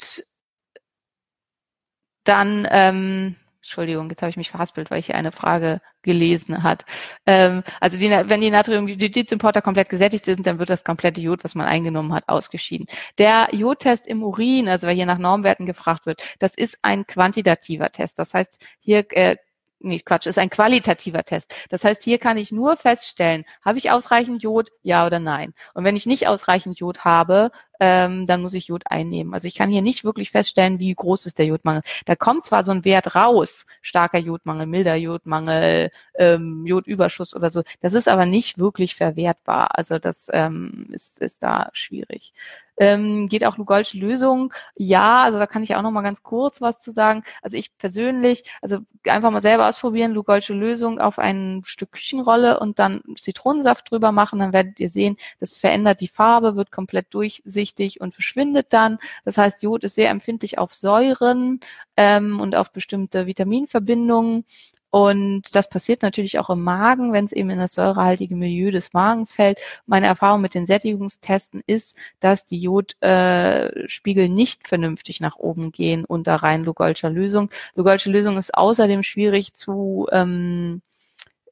dann 2.25 2.67
ähm, 2.71 3.37
Entschuldigung, 3.67 4.09
jetzt 4.11 4.23
habe 4.23 4.31
ich 4.31 4.37
mich 4.37 4.51
verhaspelt, 4.51 4.93
weil 4.93 5.01
ich 5.01 5.07
hier 5.07 5.17
eine 5.17 5.33
Frage 5.33 5.81
gelesen 6.03 6.63
hat. 6.63 6.85
Ähm, 7.27 7.65
also 7.81 7.99
die, 7.99 8.09
wenn 8.09 8.41
die 8.41 8.51
Natriumjodidimporter 8.51 9.61
komplett 9.61 9.89
gesättigt 9.89 10.25
sind, 10.25 10.47
dann 10.47 10.61
wird 10.61 10.71
das 10.71 10.85
komplette 10.85 11.21
Jod, 11.21 11.43
was 11.43 11.57
man 11.57 11.67
eingenommen 11.67 12.15
hat, 12.15 12.29
ausgeschieden. 12.29 12.87
Der 13.19 13.49
Jodtest 13.51 14.07
im 14.07 14.23
Urin, 14.23 14.69
also 14.69 14.87
weil 14.87 14.95
hier 14.95 15.05
nach 15.05 15.19
Normwerten 15.19 15.67
gefragt 15.67 16.07
wird, 16.07 16.23
das 16.39 16.55
ist 16.55 16.79
ein 16.83 17.09
quantitativer 17.09 17.91
Test. 17.91 18.21
Das 18.21 18.35
heißt, 18.35 18.65
hier 18.79 19.05
äh, 19.11 19.37
nee, 19.81 19.99
Quatsch, 19.99 20.27
ist 20.27 20.39
ein 20.39 20.51
qualitativer 20.51 21.25
Test. 21.25 21.55
Das 21.69 21.85
heißt, 21.85 22.03
hier 22.03 22.19
kann 22.19 22.37
ich 22.37 22.53
nur 22.53 22.77
feststellen, 22.77 23.45
habe 23.65 23.79
ich 23.79 23.91
ausreichend 23.91 24.43
Jod, 24.43 24.71
ja 24.83 25.07
oder 25.07 25.19
nein. 25.19 25.55
Und 25.75 25.85
wenn 25.85 25.97
ich 25.97 26.07
nicht 26.07 26.29
ausreichend 26.29 26.79
Jod 26.79 27.05
habe, 27.05 27.51
ähm, 27.81 28.27
dann 28.27 28.43
muss 28.43 28.55
ich 28.55 28.69
Jod 28.69 28.85
einnehmen. 28.87 29.35
Also 29.35 29.49
ich 29.49 29.55
kann 29.55 29.71
hier 29.71 29.83
nicht 29.83 30.05
wirklich 30.05 30.31
feststellen, 30.31 30.79
wie 30.79 30.95
groß 30.95 31.27
ist 31.27 31.39
der 31.39 31.47
Jodmangel. 31.47 31.83
Da 32.05 32.17
kommt 32.17 32.45
zwar 32.45 32.65
so 32.65 32.73
ein 32.73 32.85
Wert 32.85 33.15
raus, 33.15 33.67
starker 33.83 34.19
Jodmangel, 34.19 34.67
milder 34.67 34.97
Jodmangel, 34.97 35.91
ähm, 36.19 36.67
Jodüberschuss 36.67 37.35
oder 37.35 37.51
so. 37.51 37.63
Das 37.81 37.95
ist 37.95 38.09
aber 38.09 38.27
nicht 38.27 38.59
wirklich 38.59 38.95
verwertbar. 38.95 39.77
Also 39.77 39.99
das 39.99 40.29
ähm, 40.33 40.89
ist, 40.93 41.21
ist 41.21 41.43
da 41.43 41.71
schwierig. 41.73 42.33
Ähm, 42.79 43.27
geht 43.29 43.45
auch 43.45 43.57
Lugolsche 43.57 43.97
Lösung? 43.97 44.53
Ja, 44.77 45.23
also 45.23 45.39
da 45.39 45.47
kann 45.47 45.63
ich 45.63 45.75
auch 45.75 45.83
noch 45.83 45.91
mal 45.91 46.03
ganz 46.03 46.23
kurz 46.23 46.61
was 46.61 46.81
zu 46.81 46.91
sagen. 46.91 47.25
Also 47.41 47.57
ich 47.57 47.77
persönlich, 47.79 48.45
also 48.61 48.81
einfach 49.07 49.31
mal 49.31 49.41
selber 49.41 49.67
ausprobieren, 49.67 50.13
Lugolsche 50.13 50.53
Lösung 50.53 50.99
auf 51.01 51.19
ein 51.19 51.63
Stück 51.65 51.93
Küchenrolle 51.93 52.61
und 52.61 52.79
dann 52.79 53.03
Zitronensaft 53.17 53.91
drüber 53.91 54.13
machen, 54.13 54.41
dann 54.41 54.53
werdet 54.53 54.79
ihr 54.79 54.91
sehen, 54.91 55.17
das 55.41 55.53
verändert 55.53 56.01
die 56.03 56.09
Farbe, 56.09 56.57
wird 56.57 56.71
komplett 56.71 57.15
durchsichtig 57.15 57.66
durchsichtig 57.67 58.01
und 58.01 58.15
verschwindet 58.15 58.67
dann. 58.71 58.99
Das 59.25 59.39
heißt, 59.39 59.63
Jod 59.63 59.85
ist 59.85 59.95
sehr 59.95 60.11
empfindlich 60.11 60.59
auf 60.59 60.75
Säuren 60.75 61.61
ähm, 61.97 62.41
und 62.41 62.55
auf 62.55 62.73
bestimmte 62.73 63.27
Vitaminverbindungen. 63.27 64.45
Und 64.91 65.55
das 65.55 65.69
passiert 65.69 66.03
natürlich 66.03 66.39
auch 66.39 66.49
im 66.49 66.63
Magen, 66.63 67.13
wenn 67.13 67.25
es 67.25 67.33
eben 67.33 67.51
in 67.51 67.59
das 67.59 67.75
säurehaltige 67.75 68.35
Milieu 68.35 68.71
des 68.71 68.95
Magens 68.95 69.33
fällt. 69.33 69.59
Meine 69.85 70.07
Erfahrung 70.07 70.41
mit 70.41 70.55
den 70.55 70.65
Sättigungstesten 70.65 71.63
ist, 71.67 71.97
dass 72.21 72.47
die 72.47 72.61
Jodspiegel 72.61 74.25
äh, 74.25 74.29
nicht 74.29 74.69
vernünftig 74.69 75.21
nach 75.21 75.37
oben 75.37 75.73
gehen 75.73 76.05
unter 76.05 76.37
rein 76.37 76.65
Lugolscher 76.65 77.11
Lösung. 77.11 77.51
Lugolsche 77.75 78.11
Lösung 78.11 78.39
ist 78.39 78.55
außerdem 78.55 79.03
schwierig 79.03 79.55
zu 79.55 80.07
ähm, 80.13 80.81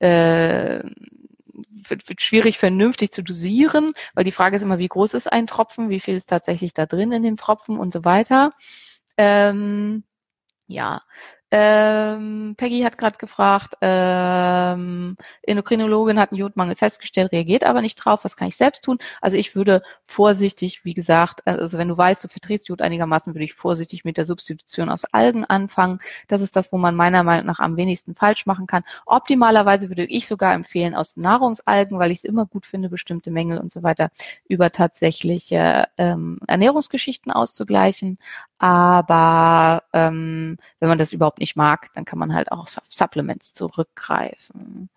äh, 0.00 0.81
wird, 1.90 2.09
wird 2.09 2.20
schwierig 2.20 2.59
vernünftig 2.59 3.12
zu 3.12 3.23
dosieren, 3.23 3.94
weil 4.14 4.25
die 4.25 4.33
Frage 4.33 4.57
ist 4.57 4.62
immer, 4.62 4.79
wie 4.79 4.88
groß 4.88 5.14
ist 5.14 5.33
ein 5.33 5.47
Tropfen, 5.47 5.88
wie 5.88 6.01
viel 6.01 6.16
ist 6.16 6.27
tatsächlich 6.27 6.73
da 6.73 6.87
drin 6.87 7.12
in 7.12 7.23
dem 7.23 7.37
Tropfen 7.37 7.79
und 7.79 7.92
so 7.92 8.05
weiter. 8.05 8.53
Ähm, 9.16 10.05
ja, 10.66 11.03
ähm, 11.57 12.55
Peggy 12.57 12.81
hat 12.81 12.99
gerade 12.99 13.17
gefragt, 13.17 13.77
ähm, 13.81 15.17
Endokrinologin 15.43 16.19
hat 16.19 16.33
einen 16.33 16.40
Jodmangel 16.40 16.75
festgestellt, 16.75 17.31
reagiert 17.31 17.62
aber 17.62 17.81
nicht 17.81 17.95
drauf. 17.95 18.25
Was 18.25 18.37
kann 18.37 18.49
ich 18.49 18.57
selbst 18.57 18.83
tun? 18.85 18.99
Also 19.21 19.37
ich 19.37 19.55
würde 19.55 19.81
vorsichtig, 20.05 20.85
wie 20.85 20.95
gesagt, 20.95 21.47
also 21.47 21.79
wenn 21.79 21.87
du 21.87 21.97
weißt, 21.97 22.25
du 22.25 22.29
verträgst 22.29 22.69
Jod 22.69 22.83
einigermaßen, 22.83 23.35
würde 23.35 23.45
ich 23.45 23.55
vorsichtig 23.55 24.05
mit 24.05 24.17
der 24.17 24.25
Substitution 24.25 24.90
aus 24.90 25.05
Algen 25.05 25.45
anfangen. 25.45 26.01
Das 26.27 26.43
ist 26.43 26.57
das, 26.57 26.73
wo 26.73 26.77
man 26.77 26.97
meiner 26.97 27.23
Meinung 27.23 27.47
nach 27.47 27.61
am 27.61 27.77
wenigsten 27.77 28.17
falsch 28.17 28.47
machen 28.47 28.67
kann. 28.67 28.83
Optimalerweise 29.07 29.88
würde 29.90 30.07
ich 30.07 30.27
sogar 30.27 30.55
empfehlen 30.55 30.97
aus 30.97 31.17
Nahrungsalgen, 31.17 32.01
weil 32.01 32.11
ich 32.11 32.19
es 32.19 32.25
immer 32.25 32.47
gut 32.47 32.67
finde, 32.67 32.88
bestimmte 32.88 33.31
Mängel 33.31 33.59
und 33.59 33.71
so 33.71 33.85
weiter 33.85 34.11
über 34.49 34.73
tatsächliche 34.73 35.87
ähm, 35.99 36.40
Ernährungsgeschichten 36.49 37.31
auszugleichen. 37.31 38.19
Aber 38.59 39.83
ähm, 39.93 40.57
wenn 40.81 40.88
man 40.88 40.99
das 40.99 41.12
überhaupt 41.12 41.38
nicht 41.38 41.43
mag, 41.57 41.92
dann 41.94 42.04
kann 42.04 42.18
man 42.18 42.35
halt 42.35 42.50
auch 42.50 42.64
auf 42.64 42.80
Supplements 42.88 43.54
zurückgreifen. 43.54 44.88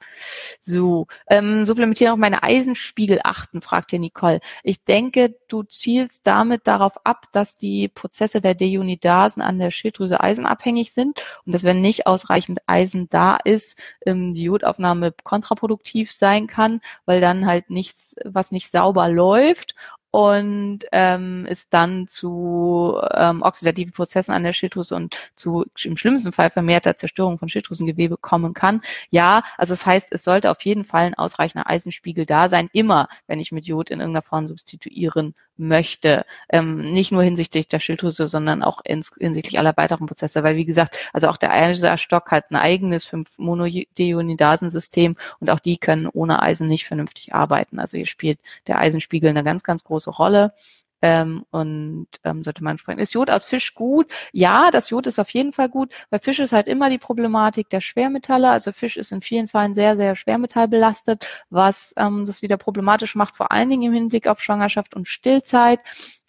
So, 0.62 1.07
ähm, 1.27 1.65
supplementieren 1.65 2.13
auf 2.13 2.19
meine 2.19 2.43
Eisenspiegel 2.43 3.19
achten, 3.23 3.62
fragt 3.62 3.91
hier 3.91 3.99
Nicole. 3.99 4.39
Ich 4.63 4.83
denke, 4.83 5.36
du 5.47 5.63
zielst 5.63 6.25
damit 6.25 6.67
darauf 6.67 7.05
ab, 7.05 7.25
dass 7.31 7.55
die 7.55 7.88
Prozesse 7.88 8.41
der 8.41 8.55
Deunidasen 8.55 9.41
an 9.41 9.60
der 9.60 9.71
Schilddrüse 9.71 10.21
eisenabhängig 10.21 10.91
sind 10.91 11.19
und 11.45 11.53
dass 11.53 11.63
wenn 11.63 11.81
nicht 11.81 12.07
ausreichend 12.07 12.60
Eisen 12.67 13.10
da 13.10 13.38
ist, 13.38 13.77
ähm, 14.05 14.33
die 14.33 14.43
Jodaufnahme 14.43 15.13
kontraproduktiv 15.23 16.12
sein 16.12 16.47
kann, 16.47 16.81
weil 17.05 17.21
dann 17.21 17.45
halt 17.45 17.69
nichts, 17.69 18.15
was 18.23 18.51
nicht 18.51 18.71
sauber 18.71 19.10
läuft 19.10 19.75
und 20.12 20.80
ähm, 20.91 21.46
es 21.50 21.70
dann 21.70 22.08
zu 22.08 23.00
ähm, 23.13 23.41
oxidativen 23.41 23.93
Prozessen 23.93 24.34
an 24.34 24.43
der 24.43 24.54
Schilddrüse 24.54 24.96
und 24.96 25.17
zu 25.36 25.65
im 25.84 25.98
schlimmsten 25.98 26.32
Fall 26.32 26.50
vermehrter 26.50 26.98
Zerstörung 26.98 27.39
von 27.39 27.50
Schilddrüsengewebe 27.50 28.17
kommen 28.17 28.54
kann. 28.54 28.82
Ja, 29.10 29.43
also 29.58 29.74
das 29.74 29.86
heißt, 29.86 30.12
es 30.12 30.24
sollte 30.24 30.50
auf 30.52 30.62
jeden 30.63 30.86
Fall 30.86 31.06
ein 31.08 31.15
ausreichender 31.15 31.70
Eisenspiegel 31.70 32.26
da 32.26 32.50
sein, 32.50 32.70
immer, 32.74 33.08
wenn 33.28 33.39
ich 33.39 33.52
mit 33.52 33.65
Jod 33.65 33.89
in 33.89 34.00
irgendeiner 34.00 34.24
Form 34.24 34.48
substituieren 34.48 35.36
möchte. 35.58 36.26
Ähm, 36.50 36.93
nicht 36.93 37.12
nur 37.12 37.24
hinsichtlich 37.24 37.67
der 37.67 37.80
Schilddrüse, 37.80 38.28
sondern 38.28 38.63
auch 38.63 38.82
ins, 38.84 39.13
hinsichtlich 39.17 39.60
aller 39.60 39.76
weiteren 39.78 40.08
Prozesse. 40.08 40.43
Weil 40.43 40.56
wie 40.56 40.65
gesagt, 40.65 40.98
also 41.13 41.28
auch 41.28 41.38
der 41.38 41.52
Eisenstock 41.52 42.32
hat 42.32 42.52
ein 42.52 42.56
eigenes 42.56 43.06
5 43.06 43.38
Monodeonidasensystem 43.38 45.15
und 45.39 45.50
auch 45.50 45.60
die 45.60 45.78
können 45.78 46.08
ohne 46.08 46.41
Eisen 46.41 46.67
nicht 46.67 46.86
vernünftig 46.88 47.34
arbeiten. 47.34 47.80
Also 47.80 47.98
hier 47.98 48.06
spielt 48.06 48.39
der 48.67 48.80
Eisenspiegel 48.80 49.30
eine 49.30 49.43
ganz, 49.43 49.63
ganz 49.63 49.84
große 49.84 50.12
Rolle. 50.12 50.54
Ähm, 51.01 51.45
und 51.51 52.07
ähm, 52.23 52.41
sollte 52.41 52.63
man 52.63 52.77
sprechen. 52.77 52.99
Ist 52.99 53.13
Jod 53.13 53.29
aus 53.29 53.45
Fisch 53.45 53.75
gut? 53.75 54.12
Ja, 54.31 54.71
das 54.71 54.89
Jod 54.89 55.05
ist 55.07 55.19
auf 55.19 55.29
jeden 55.29 55.53
Fall 55.53 55.69
gut. 55.69 55.91
Bei 56.10 56.19
Fisch 56.19 56.39
ist 56.39 56.53
halt 56.53 56.67
immer 56.67 56.89
die 56.89 56.97
Problematik 56.97 57.69
der 57.69 57.81
Schwermetalle. 57.81 58.49
Also 58.49 58.71
Fisch 58.71 58.97
ist 58.97 59.12
in 59.12 59.21
vielen 59.21 59.47
Fällen 59.47 59.75
sehr, 59.75 59.95
sehr 59.95 60.15
schwermetallbelastet, 60.15 61.27
was 61.49 61.93
ähm, 61.97 62.25
das 62.25 62.41
wieder 62.41 62.57
problematisch 62.57 63.15
macht, 63.15 63.36
vor 63.38 63.51
allen 63.51 63.69
Dingen 63.69 63.83
im 63.83 63.93
Hinblick 63.93 64.27
auf 64.27 64.41
Schwangerschaft 64.41 64.95
und 64.95 65.07
Stillzeit. 65.07 65.79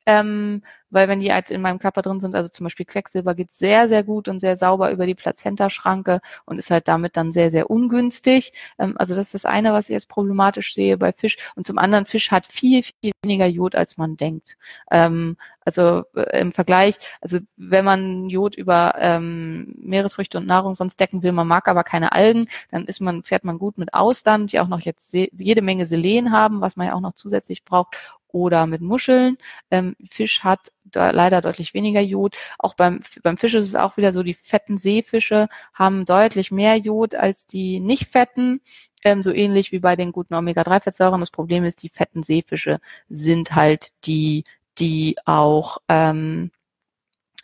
Ähm, 0.08 0.62
weil 0.90 1.06
wenn 1.08 1.20
die 1.20 1.32
halt 1.32 1.50
in 1.50 1.60
meinem 1.60 1.78
Körper 1.78 2.00
drin 2.00 2.18
sind, 2.20 2.34
also 2.34 2.48
zum 2.48 2.64
Beispiel 2.64 2.86
Quecksilber 2.86 3.34
geht 3.34 3.52
sehr, 3.52 3.88
sehr 3.88 4.02
gut 4.02 4.26
und 4.26 4.38
sehr 4.40 4.56
sauber 4.56 4.90
über 4.90 5.06
die 5.06 5.14
Plazentaschranke 5.14 6.20
und 6.46 6.56
ist 6.58 6.70
halt 6.70 6.88
damit 6.88 7.16
dann 7.18 7.30
sehr, 7.32 7.50
sehr 7.50 7.68
ungünstig. 7.68 8.52
Ähm, 8.78 8.94
also 8.96 9.14
das 9.14 9.26
ist 9.26 9.34
das 9.34 9.44
eine, 9.44 9.74
was 9.74 9.90
ich 9.90 9.94
jetzt 9.94 10.08
problematisch 10.08 10.72
sehe 10.74 10.96
bei 10.96 11.12
Fisch. 11.12 11.36
Und 11.56 11.66
zum 11.66 11.76
anderen, 11.76 12.06
Fisch 12.06 12.30
hat 12.30 12.46
viel, 12.46 12.82
viel 12.82 13.12
weniger 13.22 13.46
Jod, 13.46 13.74
als 13.74 13.98
man 13.98 14.16
denkt. 14.16 14.56
Ähm, 14.90 15.36
also 15.66 16.04
äh, 16.14 16.40
im 16.40 16.52
Vergleich, 16.52 16.96
also 17.20 17.38
wenn 17.58 17.84
man 17.84 18.30
Jod 18.30 18.54
über 18.56 18.94
ähm, 18.98 19.74
Meeresfrüchte 19.78 20.38
und 20.38 20.46
Nahrung 20.46 20.72
sonst 20.72 20.98
decken 20.98 21.22
will, 21.22 21.32
man 21.32 21.46
mag 21.46 21.68
aber 21.68 21.84
keine 21.84 22.12
Algen, 22.12 22.46
dann 22.70 22.86
ist 22.86 23.00
man, 23.00 23.22
fährt 23.24 23.44
man 23.44 23.58
gut 23.58 23.76
mit 23.76 23.92
Austern, 23.92 24.46
die 24.46 24.60
auch 24.60 24.68
noch 24.68 24.80
jetzt 24.80 25.12
jede 25.12 25.60
Menge 25.60 25.84
Selen 25.84 26.32
haben, 26.32 26.62
was 26.62 26.76
man 26.76 26.86
ja 26.86 26.94
auch 26.94 27.00
noch 27.00 27.12
zusätzlich 27.12 27.64
braucht 27.64 27.96
oder 28.32 28.66
mit 28.66 28.80
Muscheln. 28.80 29.38
Ähm, 29.70 29.96
Fisch 30.10 30.44
hat 30.44 30.72
leider 30.94 31.40
deutlich 31.40 31.74
weniger 31.74 32.00
Jod. 32.00 32.36
Auch 32.58 32.74
beim, 32.74 33.00
beim 33.22 33.36
Fisch 33.36 33.54
ist 33.54 33.66
es 33.66 33.74
auch 33.74 33.96
wieder 33.96 34.12
so, 34.12 34.22
die 34.22 34.34
fetten 34.34 34.78
Seefische 34.78 35.48
haben 35.74 36.04
deutlich 36.04 36.50
mehr 36.50 36.76
Jod 36.76 37.14
als 37.14 37.46
die 37.46 37.80
nicht 37.80 38.08
fetten. 38.10 38.60
Ähm, 39.04 39.22
so 39.22 39.32
ähnlich 39.32 39.72
wie 39.72 39.78
bei 39.78 39.96
den 39.96 40.12
guten 40.12 40.34
Omega-3-Fettsäuren. 40.34 41.20
Das 41.20 41.30
Problem 41.30 41.64
ist, 41.64 41.82
die 41.82 41.88
fetten 41.88 42.22
Seefische 42.22 42.80
sind 43.08 43.54
halt 43.54 43.92
die, 44.04 44.44
die 44.78 45.16
auch 45.24 45.78
ähm, 45.88 46.50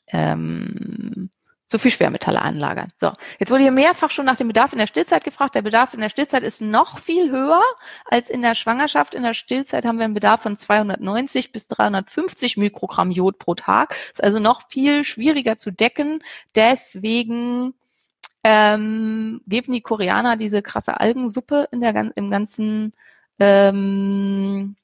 ähm, 0.08 1.30
so 1.74 1.78
viel 1.78 1.90
Schwermetalle 1.90 2.40
anlagern. 2.40 2.92
So, 2.96 3.12
jetzt 3.40 3.50
wurde 3.50 3.64
hier 3.64 3.72
mehrfach 3.72 4.12
schon 4.12 4.26
nach 4.26 4.36
dem 4.36 4.46
Bedarf 4.46 4.72
in 4.72 4.78
der 4.78 4.86
Stillzeit 4.86 5.24
gefragt. 5.24 5.56
Der 5.56 5.62
Bedarf 5.62 5.92
in 5.92 5.98
der 5.98 6.08
Stillzeit 6.08 6.44
ist 6.44 6.60
noch 6.60 7.00
viel 7.00 7.32
höher 7.32 7.60
als 8.04 8.30
in 8.30 8.42
der 8.42 8.54
Schwangerschaft. 8.54 9.12
In 9.12 9.24
der 9.24 9.34
Stillzeit 9.34 9.84
haben 9.84 9.98
wir 9.98 10.04
einen 10.04 10.14
Bedarf 10.14 10.42
von 10.42 10.56
290 10.56 11.50
bis 11.50 11.66
350 11.66 12.56
Mikrogramm 12.58 13.10
Jod 13.10 13.40
pro 13.40 13.56
Tag. 13.56 13.96
Ist 14.12 14.22
also 14.22 14.38
noch 14.38 14.68
viel 14.68 15.02
schwieriger 15.02 15.58
zu 15.58 15.72
decken. 15.72 16.22
Deswegen 16.54 17.74
ähm, 18.44 19.40
geben 19.48 19.72
die 19.72 19.80
Koreaner 19.80 20.36
diese 20.36 20.62
krasse 20.62 21.00
Algensuppe 21.00 21.66
in 21.72 21.80
der 21.80 22.12
im 22.14 22.30
ganzen 22.30 22.92
ähm, 23.40 24.76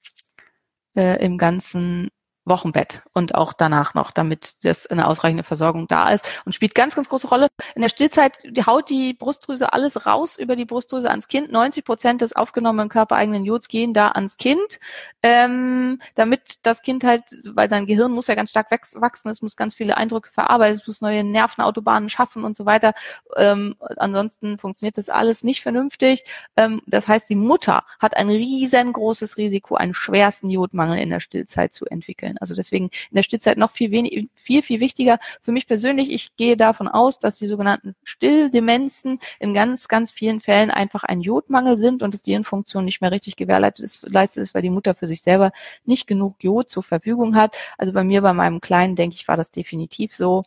äh, 0.97 1.25
im 1.25 1.39
ganzen 1.39 2.11
Wochenbett 2.45 3.03
und 3.13 3.35
auch 3.35 3.53
danach 3.53 3.95
noch, 3.95 4.11
damit 4.11 4.65
das 4.65 4.87
eine 4.87 5.07
ausreichende 5.07 5.45
Versorgung 5.45 5.87
da 5.89 6.11
ist 6.11 6.29
und 6.45 6.55
spielt 6.55 6.75
ganz, 6.75 6.95
ganz 6.95 7.09
große 7.09 7.29
Rolle. 7.29 7.49
In 7.75 7.83
der 7.83 7.89
Stillzeit 7.89 8.39
haut 8.67 8.89
die 8.89 9.13
Brustdrüse 9.13 9.73
alles 9.73 10.07
raus 10.07 10.39
über 10.39 10.57
die 10.57 10.65
Brustdrüse 10.65 11.11
ans 11.11 11.29
Kind. 11.29 11.53
90 11.53 11.85
Prozent 11.85 12.21
des 12.23 12.35
aufgenommenen 12.35 12.89
körpereigenen 12.89 13.45
Jods 13.45 13.69
gehen 13.69 13.93
da 13.93 14.09
ans 14.09 14.37
Kind, 14.37 14.81
ähm, 15.23 16.01
damit 16.15 16.55
das 16.63 16.83
Kind 16.83 17.05
halt, 17.05 17.25
weil 17.55 17.69
sein 17.69 17.87
Gehirn 17.87 18.13
muss 18.13 18.27
ja 18.27 18.35
ganz 18.35 18.51
stark 18.51 18.71
wachsen, 18.71 19.31
es 19.31 19.43
muss 19.43 19.57
ganz 19.57 19.75
viele 19.75 19.97
Eindrücke 19.97 20.31
verarbeiten, 20.31 20.79
es 20.81 20.87
muss 20.87 21.01
neue 21.01 21.25
Nervenautobahnen 21.25 22.09
schaffen 22.09 22.45
und 22.45 22.57
so 22.57 22.67
weiter. 22.67 22.95
Ähm, 23.37 23.77
ansonsten 23.97 24.59
funktioniert 24.59 24.99
das 24.99 25.09
alles 25.09 25.45
nicht 25.45 25.63
vernünftig. 25.63 26.25
Ähm, 26.57 26.83
das 26.87 27.07
heißt, 27.07 27.29
die 27.29 27.37
Mutter 27.37 27.85
hat 27.99 28.17
ein 28.17 28.31
riesengroßes 28.31 29.37
Risiko, 29.37 29.77
einen 29.77 29.95
schwersten 29.95 30.51
Jodmangel 30.51 30.99
in 30.99 31.11
der 31.11 31.21
Stillzeit 31.21 31.73
zu 31.73 31.87
entwickeln. 31.87 32.30
Also 32.39 32.55
deswegen 32.55 32.87
in 32.87 33.15
der 33.15 33.23
Stillzeit 33.23 33.59
noch 33.59 33.71
viel, 33.71 33.91
wenig, 33.91 34.29
viel, 34.35 34.63
viel 34.63 34.81
wichtiger. 34.81 35.19
Für 35.41 35.53
mich 35.53 35.67
persönlich, 35.67 36.11
ich 36.11 36.37
gehe 36.37 36.57
davon 36.57 36.89
aus, 36.89 37.19
dass 37.19 37.39
die 37.39 37.47
sogenannten 37.47 37.95
Stilldemenzen 38.05 39.19
in 39.39 39.55
ganz, 39.55 39.89
ganz 39.89 40.13
vielen 40.13 40.41
Fällen 40.41 40.71
einfach 40.71 41.05
ein 41.05 41.21
Jodmangel 41.21 41.77
sind 41.77 42.03
und 42.03 42.15
dass 42.15 42.23
die 42.23 42.33
Hirnfunktion 42.33 42.85
nicht 42.85 43.01
mehr 43.01 43.13
richtig 43.13 43.37
gewährleistet 43.37 43.85
ist, 43.85 44.09
leistet 44.09 44.43
ist, 44.43 44.55
weil 44.55 44.63
die 44.63 44.71
Mutter 44.71 44.95
für 44.95 45.07
sich 45.07 45.23
selber 45.23 45.53
nicht 45.85 46.07
genug 46.07 46.43
Jod 46.43 46.69
zur 46.69 46.83
Verfügung 46.83 47.37
hat. 47.37 47.57
Also 47.79 47.93
bei 47.93 48.05
mir, 48.05 48.23
bei 48.23 48.33
meinem 48.33 48.61
Kleinen, 48.61 48.97
denke 48.97 49.17
ich, 49.17 49.29
war 49.29 49.37
das 49.37 49.51
definitiv 49.51 50.15
so. 50.15 50.43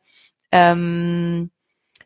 Ähm, 0.51 1.49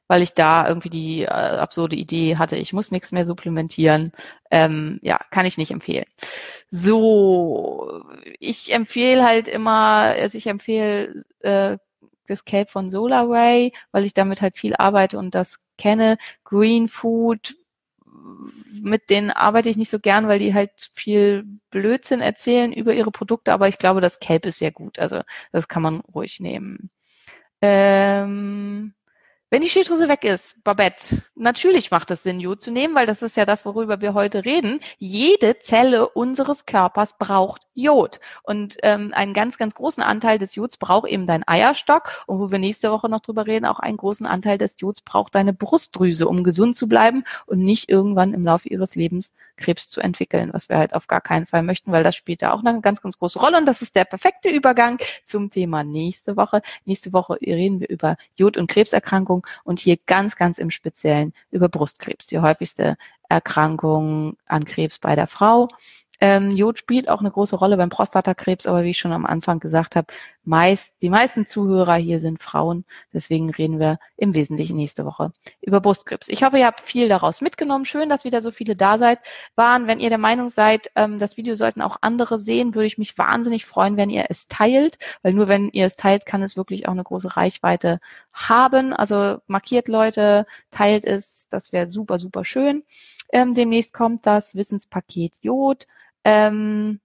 weil 0.08 0.22
ich 0.22 0.34
da 0.34 0.68
irgendwie 0.68 0.90
die 0.90 1.24
äh, 1.24 1.28
absurde 1.28 1.96
Idee 1.96 2.38
hatte, 2.38 2.56
ich 2.56 2.74
muss 2.74 2.92
nichts 2.92 3.12
mehr 3.12 3.26
supplementieren. 3.26 4.12
Ähm, 4.52 5.00
ja, 5.02 5.20
kann 5.32 5.46
ich 5.46 5.58
nicht 5.58 5.72
empfehlen. 5.72 6.06
So, 6.70 8.04
ich 8.40 8.74
empfehle 8.74 9.24
halt 9.24 9.48
immer, 9.48 10.14
also 10.18 10.38
ich 10.38 10.48
empfehle 10.48 11.24
äh, 11.40 11.78
das 12.28 12.46
Cape 12.46 12.70
von 12.70 12.90
SolarWay, 12.90 13.72
weil 13.92 14.06
ich 14.06 14.14
damit 14.14 14.42
halt 14.42 14.58
viel 14.58 14.76
arbeite 14.76 15.18
und 15.18 15.34
das 15.36 15.60
kenne. 15.78 16.18
Green 16.44 16.88
Food, 16.88 17.56
mit 18.82 19.10
denen 19.10 19.32
arbeite 19.32 19.70
ich 19.70 19.78
nicht 19.78 19.90
so 19.90 20.00
gern, 20.00 20.28
weil 20.28 20.40
die 20.40 20.54
halt 20.54 20.72
viel 20.94 21.46
Blödsinn 21.70 22.22
erzählen 22.22 22.74
über 22.74 22.94
ihre 22.94 23.12
Produkte, 23.12 23.54
aber 23.54 23.68
ich 23.68 23.78
glaube, 23.78 24.02
das 24.02 24.20
Cape 24.20 24.50
ist 24.50 24.60
sehr 24.60 24.72
gut. 24.72 25.00
Also 25.00 25.22
das 25.52 25.68
kann 25.68 25.82
man 25.82 26.02
ruhig 26.02 26.40
nehmen. 26.40 26.90
Ähm, 27.62 28.94
wenn 29.50 29.62
die 29.62 29.70
Schilddrüse 29.70 30.10
weg 30.10 30.26
ist, 30.26 30.64
Babette, 30.66 31.24
natürlich 31.36 31.90
macht 31.90 32.12
es 32.12 32.24
Sinn, 32.24 32.42
Jod 32.42 32.62
zu 32.62 32.70
nehmen, 32.70 32.96
weil 32.96 33.06
das 33.06 33.22
ist 33.22 33.38
ja 33.38 33.46
das, 33.46 33.66
worüber 33.66 34.02
wir 34.02 34.14
heute 34.14 34.44
reden. 34.44 34.82
Jede 34.98 35.60
Zelle 35.60 36.10
unseres 36.10 36.66
Körpers 36.66 37.18
braucht 37.18 37.62
Jod. 37.78 38.20
Und 38.44 38.78
ähm, 38.82 39.12
einen 39.14 39.34
ganz, 39.34 39.58
ganz 39.58 39.76
großen 39.76 40.02
Anteil 40.02 40.40
des 40.40 40.56
Jods 40.56 40.78
braucht 40.78 41.08
eben 41.08 41.28
dein 41.28 41.48
Eierstock. 41.48 42.24
Und 42.26 42.40
wo 42.40 42.52
wir 42.52 42.58
nächste 42.58 42.92
Woche 42.92 43.08
noch 43.08 43.22
drüber 43.22 43.46
reden, 43.46 43.66
auch 43.66 43.80
einen 43.80 43.98
großen 43.98 44.26
Anteil 44.26 44.58
des 44.58 44.78
Jods 44.80 45.02
braucht 45.02 45.36
deine 45.36 45.54
Brustdrüse, 45.54 46.28
um 46.28 46.44
gesund 46.44 46.76
zu 46.76 46.88
bleiben 46.88 47.24
und 47.46 47.60
nicht 47.60 47.88
irgendwann 47.88 48.34
im 48.34 48.44
Laufe 48.44 48.68
ihres 48.68 48.96
Lebens 48.96 49.32
Krebs 49.58 49.90
zu 49.90 50.02
entwickeln, 50.02 50.50
was 50.54 50.70
wir 50.70 50.78
halt 50.78 50.94
auf 50.94 51.08
gar 51.08 51.22
keinen 51.22 51.46
Fall 51.46 51.64
möchten, 51.64 51.92
weil 51.92 52.04
das 52.04 52.16
spielt 52.16 52.42
da 52.42 52.52
auch 52.52 52.64
eine 52.64 52.82
ganz, 52.82 53.02
ganz 53.02 53.20
große 53.20 53.40
Rolle. 53.40 53.58
Und 53.58 53.66
das 53.66 53.82
ist 53.82 53.96
der 53.96 54.06
perfekte 54.06 54.50
Übergang 54.50 54.98
zum 55.24 55.50
Thema 55.50 55.84
nächste 55.84 56.36
Woche. 56.36 56.62
Nächste 56.86 57.14
Woche 57.14 57.38
reden 57.42 57.80
wir 57.80 57.90
über 57.90 58.18
Jod- 58.36 58.58
und 58.58 58.68
Krebserkrankung 59.38 59.48
und 59.64 59.80
hier 59.80 59.98
ganz, 60.06 60.36
ganz 60.36 60.58
im 60.58 60.72
Speziellen 60.72 61.34
über 61.52 61.70
Brustkrebs, 61.70 62.28
die 62.28 62.40
häufigste 62.40 62.98
Erkrankung 63.30 64.38
an 64.46 64.66
Krebs 64.66 65.00
bei 65.00 65.16
der 65.16 65.28
Frau. 65.28 65.68
Ähm, 66.20 66.52
Jod 66.52 66.80
spielt 66.80 67.10
auch 67.10 67.20
eine 67.20 67.32
große 67.32 67.56
Rolle 67.56 67.78
beim 67.78 67.90
Prostatakrebs, 67.90 68.66
aber 68.66 68.84
wie 68.84 68.90
ich 68.90 68.98
schon 68.98 69.12
am 69.12 69.26
Anfang 69.26 69.60
gesagt 69.60 69.96
habe, 69.96 70.08
meist, 70.44 71.02
die 71.02 71.10
meisten 71.10 71.46
Zuhörer 71.46 71.96
hier 71.96 72.20
sind 72.20 72.42
Frauen. 72.42 72.86
Deswegen 73.14 73.50
reden 73.50 73.80
wir 73.80 74.00
im 74.16 74.34
Wesentlichen 74.34 74.78
nächste 74.78 75.06
Woche 75.06 75.32
über 75.62 75.82
Brustkrebs. 75.82 76.28
Ich 76.30 76.44
hoffe, 76.44 76.58
ihr 76.58 76.66
habt 76.66 76.80
viel 76.80 77.10
daraus 77.10 77.42
mitgenommen. 77.42 77.86
Schön, 77.86 78.10
dass 78.10 78.24
wieder 78.24 78.42
so 78.42 78.52
viele 78.52 78.76
da 78.76 78.98
seid, 78.98 79.20
waren. 79.56 79.88
Wenn 79.88 80.00
ihr 80.00 80.10
der 80.10 80.18
Meinung 80.18 80.50
seid, 80.50 80.90
ähm, 80.96 81.20
das 81.20 81.38
Video 81.38 81.56
sollten 81.56 81.82
auch 81.82 81.98
andere 82.02 82.38
sehen, 82.40 82.74
würde 82.74 82.88
ich 82.88 82.98
mich 82.98 83.18
wahnsinnig 83.18 83.66
freuen, 83.66 83.98
wenn 83.98 84.10
ihr 84.10 84.26
es 84.30 84.48
teilt, 84.48 84.98
weil 85.22 85.34
nur 85.34 85.48
wenn 85.48 85.70
ihr 85.70 85.86
es 85.86 85.98
teilt, 85.98 86.26
kann 86.26 86.42
es 86.42 86.58
wirklich 86.58 86.88
auch 86.88 86.94
eine 86.94 87.04
große 87.04 87.38
Reichweite 87.38 88.00
haben. 88.32 88.94
Also 88.94 89.38
markiert 89.48 89.88
Leute, 89.88 90.46
teilt 90.72 91.06
es, 91.06 91.48
das 91.50 91.74
wäre 91.74 91.88
super, 91.88 92.20
super 92.20 92.46
schön. 92.46 92.84
Ähm, 93.30 93.54
demnächst 93.54 93.94
kommt 93.94 94.26
das 94.26 94.56
Wissenspaket 94.56 95.40
Jod. 95.42 95.88
Ähm, 96.28 97.00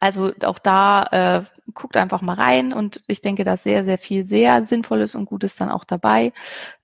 also 0.00 0.32
auch 0.42 0.58
da 0.58 1.44
äh, 1.44 1.70
guckt 1.74 1.96
einfach 1.96 2.22
mal 2.22 2.34
rein 2.34 2.72
und 2.72 3.02
ich 3.06 3.20
denke, 3.20 3.44
da 3.44 3.54
ist 3.54 3.62
sehr, 3.62 3.84
sehr 3.84 3.98
viel 3.98 4.26
sehr 4.26 4.64
Sinnvolles 4.64 5.14
und 5.14 5.26
Gutes 5.26 5.54
dann 5.56 5.70
auch 5.70 5.84
dabei. 5.84 6.32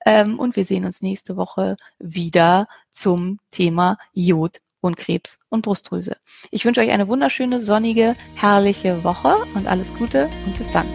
Ähm, 0.06 0.38
und 0.38 0.54
wir 0.54 0.64
sehen 0.64 0.84
uns 0.84 1.02
nächste 1.02 1.36
Woche 1.36 1.76
wieder 1.98 2.68
zum 2.90 3.40
Thema 3.50 3.98
Jod 4.14 4.60
und 4.80 4.96
Krebs 4.96 5.40
und 5.50 5.62
Brustdrüse. 5.62 6.16
Ich 6.52 6.64
wünsche 6.64 6.80
euch 6.80 6.90
eine 6.90 7.08
wunderschöne, 7.08 7.58
sonnige, 7.58 8.14
herrliche 8.36 9.02
Woche 9.02 9.36
und 9.54 9.66
alles 9.66 9.92
Gute 9.94 10.28
und 10.46 10.56
bis 10.56 10.70
dann. 10.70 10.86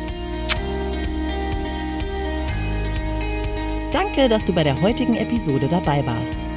Danke, 3.92 4.30
dass 4.30 4.46
du 4.46 4.54
bei 4.54 4.64
der 4.64 4.82
heutigen 4.82 5.16
Episode 5.16 5.68
dabei 5.68 6.06
warst. 6.06 6.57